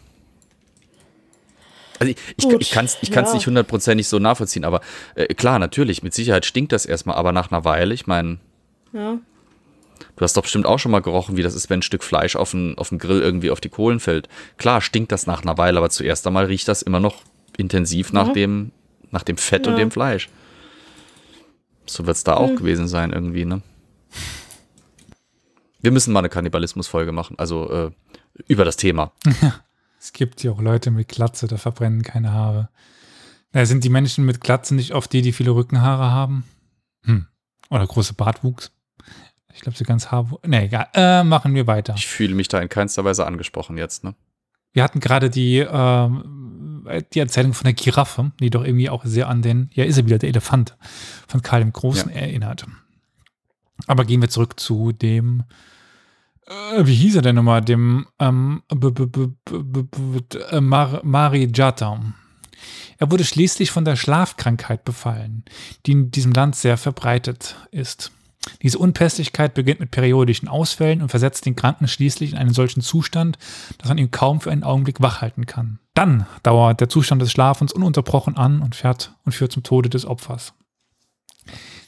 [2.00, 3.36] Also ich, ich, ich kann es ich kann's ja.
[3.36, 4.82] nicht hundertprozentig so nachvollziehen, aber
[5.16, 8.38] äh, klar, natürlich, mit Sicherheit stinkt das erstmal, aber nach einer Weile, ich meine.
[8.94, 9.18] Ja.
[10.18, 12.36] Du hast doch bestimmt auch schon mal gerochen, wie das ist, wenn ein Stück Fleisch
[12.36, 14.28] auf den, auf den Grill irgendwie auf die Kohlen fällt.
[14.58, 17.22] Klar, stinkt das nach einer Weile, aber zuerst einmal riecht das immer noch
[17.56, 18.34] intensiv nach, mhm.
[18.34, 18.72] dem,
[19.12, 19.72] nach dem Fett ja.
[19.72, 20.30] und dem Fleisch.
[21.86, 22.56] So wird es da auch mhm.
[22.56, 23.62] gewesen sein, irgendwie, ne?
[25.82, 27.92] Wir müssen mal eine Kannibalismus-Folge machen, also äh,
[28.48, 29.12] über das Thema.
[30.00, 32.70] es gibt ja auch Leute mit Glatze, da verbrennen keine Haare.
[33.52, 36.44] Da sind die Menschen mit Glatze nicht oft die, die viele Rückenhaare haben?
[37.04, 37.28] Hm.
[37.70, 38.72] Oder große Bartwuchs?
[39.58, 40.30] Ich glaube, sie ganz Haar.
[40.46, 40.88] Ne, egal.
[40.94, 41.96] Äh, machen wir weiter.
[41.98, 44.14] Ich fühle mich da in keinster Weise angesprochen jetzt, ne?
[44.72, 49.28] Wir hatten gerade die, ähm, die Erzählung von der Giraffe, die doch irgendwie auch sehr
[49.28, 50.78] an den, ja, ist er wieder, der Elefant
[51.28, 52.18] von Karl dem Großen ja.
[52.18, 52.68] erinnert.
[53.88, 55.44] Aber gehen wir zurück zu dem,
[56.46, 58.62] äh, wie hieß er denn nochmal, dem ähm,
[60.62, 62.00] Mari Jata.
[63.00, 65.46] Er wurde schließlich von der Schlafkrankheit befallen,
[65.88, 68.12] die in diesem Land sehr verbreitet ist.
[68.62, 73.38] Diese Unpässlichkeit beginnt mit periodischen Ausfällen und versetzt den Kranken schließlich in einen solchen Zustand,
[73.78, 75.80] dass man ihn kaum für einen Augenblick wachhalten kann.
[75.94, 80.06] Dann dauert der Zustand des Schlafens ununterbrochen an und fährt und führt zum Tode des
[80.06, 80.54] Opfers.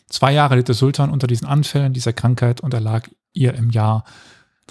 [0.10, 4.03] Zwei Jahre litt der Sultan unter diesen Anfällen dieser Krankheit und erlag ihr im Jahr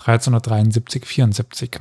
[0.01, 1.81] 1373-74.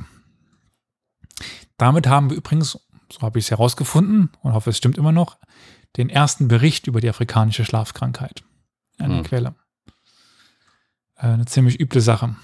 [1.76, 2.78] Damit haben wir übrigens,
[3.12, 5.38] so habe ich es herausgefunden und hoffe, es stimmt immer noch,
[5.96, 8.42] den ersten Bericht über die afrikanische Schlafkrankheit.
[8.98, 9.24] in einer Hm.
[9.24, 9.54] Quelle.
[11.18, 12.36] Äh, eine ziemlich üble Sache.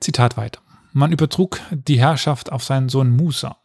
[0.00, 0.60] Zitat weiter.
[0.92, 3.58] Man übertrug die Herrschaft auf seinen Sohn Musa.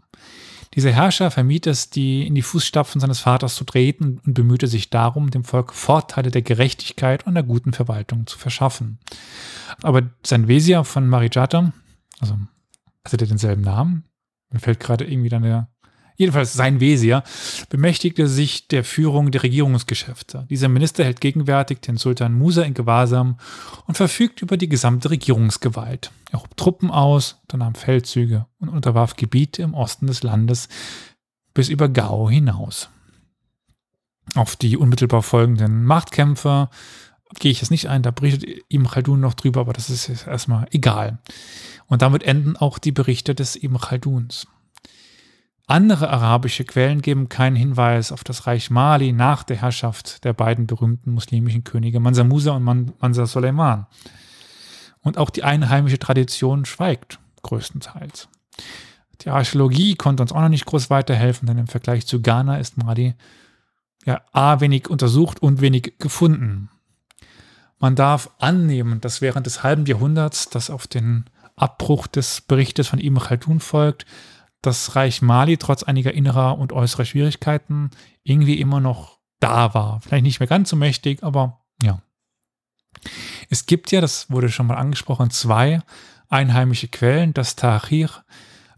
[0.74, 4.90] Dieser Herrscher vermied es, die in die Fußstapfen seines Vaters zu treten und bemühte sich
[4.90, 9.00] darum, dem Volk Vorteile der Gerechtigkeit und der guten Verwaltung zu verschaffen.
[9.82, 11.74] Aber sein Wesir von Marijata,
[12.22, 12.38] also
[13.04, 14.06] hatte der denselben Namen?
[14.50, 15.70] Mir fällt gerade irgendwie dann der.
[16.22, 17.24] Jedenfalls sein Wesir
[17.70, 20.46] bemächtigte sich der Führung der Regierungsgeschäfte.
[20.52, 23.40] Dieser Minister hält gegenwärtig den Sultan Musa in Gewahrsam
[23.88, 26.12] und verfügt über die gesamte Regierungsgewalt.
[26.30, 30.70] Er hob Truppen aus, unternahm Feldzüge und unterwarf Gebiete im Osten des Landes
[31.56, 32.90] bis über Gao hinaus.
[34.36, 36.70] Auf die unmittelbar folgenden Machtkämpfe
[37.40, 40.28] gehe ich jetzt nicht ein, da berichtet Ibn Khaldun noch drüber, aber das ist jetzt
[40.28, 41.18] erstmal egal.
[41.88, 44.46] Und damit enden auch die Berichte des Ibn Khalduns.
[45.72, 50.68] Andere arabische Quellen geben keinen Hinweis auf das Reich Mali nach der Herrschaft der beiden
[50.68, 53.88] berühmten muslimischen Könige Mansa Musa und Man Mansa Soleiman.
[55.00, 58.28] Und auch die einheimische Tradition schweigt größtenteils.
[59.22, 62.76] Die Archäologie konnte uns auch noch nicht groß weiterhelfen, denn im Vergleich zu Ghana ist
[62.76, 63.16] Mali
[64.04, 66.70] ja A wenig untersucht und wenig gefunden.
[67.80, 73.00] Man darf annehmen, dass während des halben Jahrhunderts, das auf den Abbruch des Berichtes von
[73.00, 74.06] Ibn Khaldun folgt,
[74.62, 77.92] das Reich Mali trotz einiger innerer und äußerer Schwierigkeiten
[78.24, 80.02] irgendwie immer noch da war.
[80.02, 82.02] Vielleicht nicht mehr ganz so mächtig, aber ja.
[83.50, 85.82] Es gibt ja, das wurde schon mal angesprochen, zwei
[86.30, 88.10] einheimische Quellen, das Tahrir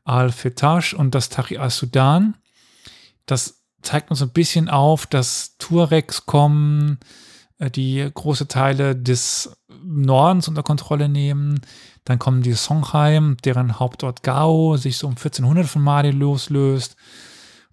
[0.04, 2.36] al-Fetash und das Tahrir al-Sudan.
[3.26, 7.00] Das zeigt uns ein bisschen auf, dass Tuaregs kommen,
[7.60, 11.62] äh, die große Teile des Nordens unter Kontrolle nehmen.
[12.06, 16.98] Dann kommen die Songhai, deren Hauptort Gao sich so um 1400 von Mali loslöst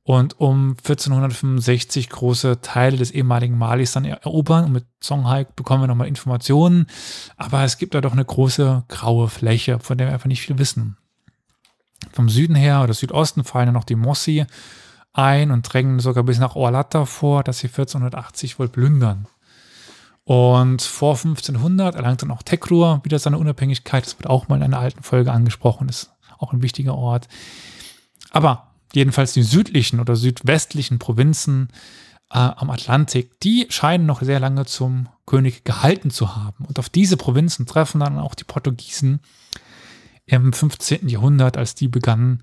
[0.03, 4.66] und um 1465 große Teile des ehemaligen Malis dann erobern.
[4.66, 6.87] Und mit Songhai bekommen wir nochmal Informationen.
[7.37, 10.59] Aber es gibt da doch eine große graue Fläche, von der wir einfach nicht viel
[10.59, 10.97] wissen.
[12.12, 14.47] Vom Süden her oder Südosten fallen dann noch die Mossi
[15.12, 19.26] ein und drängen sogar bis nach Orlata vor, dass sie 1480 wohl plündern.
[20.25, 24.05] Und vor 1500 erlangt dann auch Tekrur wieder seine Unabhängigkeit.
[24.07, 27.29] Das wird auch mal in einer alten Folge angesprochen, ist auch ein wichtiger Ort.
[28.31, 31.68] Aber jedenfalls die südlichen oder südwestlichen Provinzen
[32.31, 36.64] äh, am Atlantik, die scheinen noch sehr lange zum König gehalten zu haben.
[36.64, 39.21] Und auf diese Provinzen treffen dann auch die Portugiesen
[40.27, 41.09] im 15.
[41.09, 42.43] Jahrhundert, als die begannen,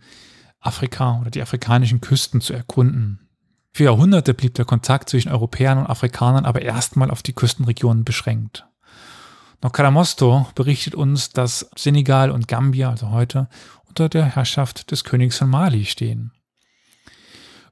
[0.60, 3.27] Afrika oder die afrikanischen Küsten zu erkunden.
[3.78, 8.66] Für Jahrhunderte blieb der Kontakt zwischen Europäern und Afrikanern aber erstmal auf die Küstenregionen beschränkt.
[9.62, 13.48] Nokaramosto berichtet uns, dass Senegal und Gambia, also heute,
[13.88, 16.32] unter der Herrschaft des Königs von Mali stehen.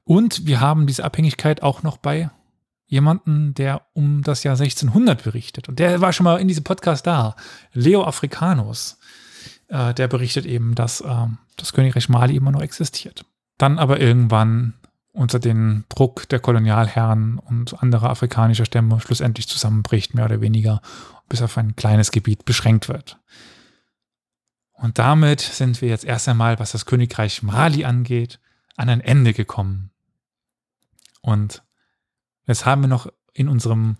[0.04, 2.30] Und wir haben diese Abhängigkeit auch noch bei
[2.86, 5.68] jemanden, der um das Jahr 1600 berichtet.
[5.68, 7.34] Und der war schon mal in diesem Podcast da.
[7.72, 9.00] Leo Africanus.
[9.66, 11.26] Äh, der berichtet eben, dass äh,
[11.56, 13.24] das Königreich Mali immer noch existiert.
[13.58, 14.74] Dann aber irgendwann
[15.16, 20.82] unter den Druck der Kolonialherren und anderer afrikanischer Stämme schlussendlich zusammenbricht, mehr oder weniger,
[21.28, 23.18] bis auf ein kleines Gebiet beschränkt wird.
[24.74, 28.40] Und damit sind wir jetzt erst einmal, was das Königreich Mali angeht,
[28.76, 29.90] an ein Ende gekommen.
[31.22, 31.62] Und
[32.46, 33.96] jetzt haben wir noch in unserem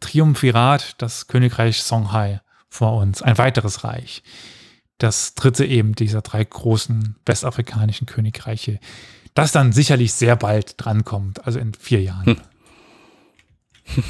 [0.00, 4.22] Triumphirat das Königreich Songhai vor uns, ein weiteres Reich.
[4.98, 8.78] Das dritte eben dieser drei großen westafrikanischen Königreiche,
[9.40, 12.26] das dann sicherlich sehr bald drankommt, also in vier Jahren.
[12.26, 12.36] Hm.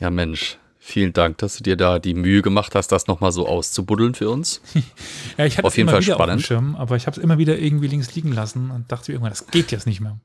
[0.00, 3.46] ja, Mensch, vielen Dank, dass du dir da die Mühe gemacht hast, das nochmal so
[3.46, 4.60] auszubuddeln für uns.
[5.38, 6.20] ja, ich hatte auf jeden Fall spannend.
[6.20, 9.12] Auf dem Schirm, aber ich habe es immer wieder irgendwie links liegen lassen und dachte
[9.12, 10.18] irgendwann, das geht jetzt nicht mehr.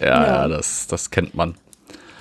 [0.00, 0.26] Ja, ja.
[0.26, 1.56] ja das, das kennt man.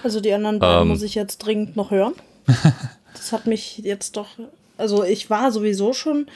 [0.04, 2.14] Also die anderen beiden ähm, muss ich jetzt dringend noch hören.
[3.14, 4.28] das hat mich jetzt doch
[4.78, 6.28] also ich war sowieso schon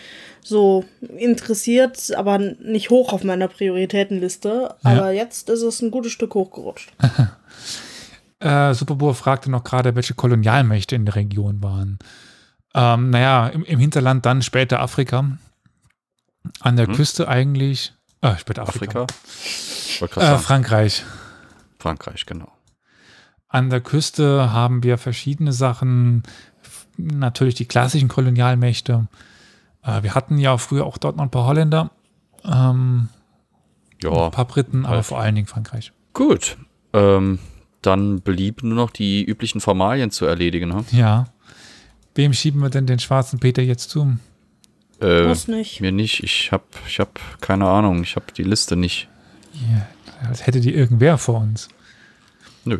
[0.41, 0.85] so
[1.17, 4.75] interessiert, aber nicht hoch auf meiner Prioritätenliste.
[4.83, 4.89] Ja.
[4.89, 6.93] Aber jetzt ist es ein gutes Stück hochgerutscht.
[8.39, 11.99] äh, Superbohr fragte noch gerade, welche Kolonialmächte in der Region waren.
[12.73, 15.37] Ähm, naja, im, im, Hinterland dann später Afrika.
[16.61, 16.95] An der hm.
[16.95, 17.93] Küste eigentlich.
[18.21, 19.03] Äh, später Afrika.
[19.03, 20.35] Afrika.
[20.35, 21.03] Äh, Frankreich.
[21.79, 22.51] Frankreich, genau.
[23.49, 26.23] An der Küste haben wir verschiedene Sachen
[26.97, 29.07] natürlich die klassischen Kolonialmächte.
[29.83, 31.91] Äh, wir hatten ja früher auch dort noch ein paar Holländer,
[32.43, 33.09] ähm,
[34.01, 35.91] ja, ein paar Briten, aber vor allen Dingen Frankreich.
[36.13, 36.57] Gut,
[36.93, 37.39] ähm,
[37.81, 40.69] dann blieb nur noch die üblichen Formalien zu erledigen.
[40.69, 40.83] Ne?
[40.91, 41.25] Ja.
[42.15, 44.17] Wem schieben wir denn den schwarzen Peter jetzt zu?
[44.99, 45.81] Äh, nicht.
[45.81, 46.23] Mir nicht.
[46.23, 48.01] Ich habe ich hab keine Ahnung.
[48.01, 49.07] Ich habe die Liste nicht.
[49.53, 51.69] Ja, als hätte die irgendwer vor uns.
[52.65, 52.79] Nö.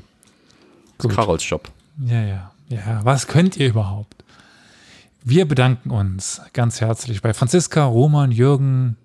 [0.97, 1.69] Das ist Carols Job.
[1.99, 3.03] Ja, ja, ja.
[3.03, 4.23] Was könnt ihr überhaupt?
[5.23, 8.97] Wir bedanken uns ganz herzlich bei Franziska, Roman, Jürgen,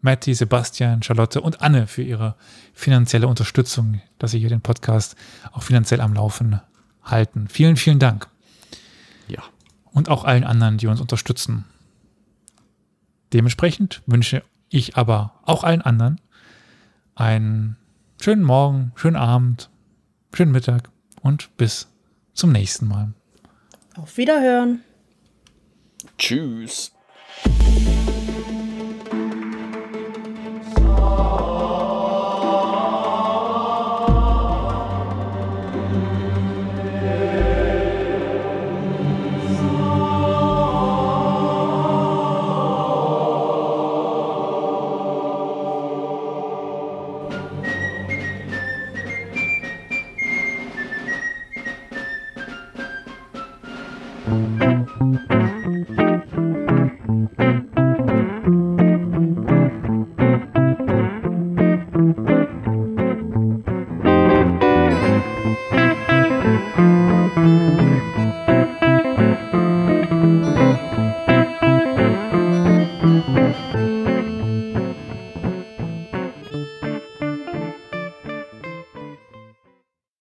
[0.00, 2.36] Matti, Sebastian, Charlotte und Anne für ihre
[2.72, 5.16] finanzielle Unterstützung, dass sie hier den Podcast
[5.52, 6.60] auch finanziell am Laufen
[7.02, 7.48] halten.
[7.48, 8.28] Vielen, vielen Dank.
[9.28, 9.42] Ja.
[9.92, 11.64] Und auch allen anderen, die uns unterstützen.
[13.32, 16.20] Dementsprechend wünsche ich aber auch allen anderen
[17.14, 17.76] einen
[18.20, 19.70] schönen Morgen, schönen Abend,
[20.32, 20.90] schönen Mittag
[21.20, 21.88] und bis
[22.36, 23.12] zum nächsten Mal.
[23.96, 24.82] Auf Wiederhören.
[26.18, 26.92] Tschüss.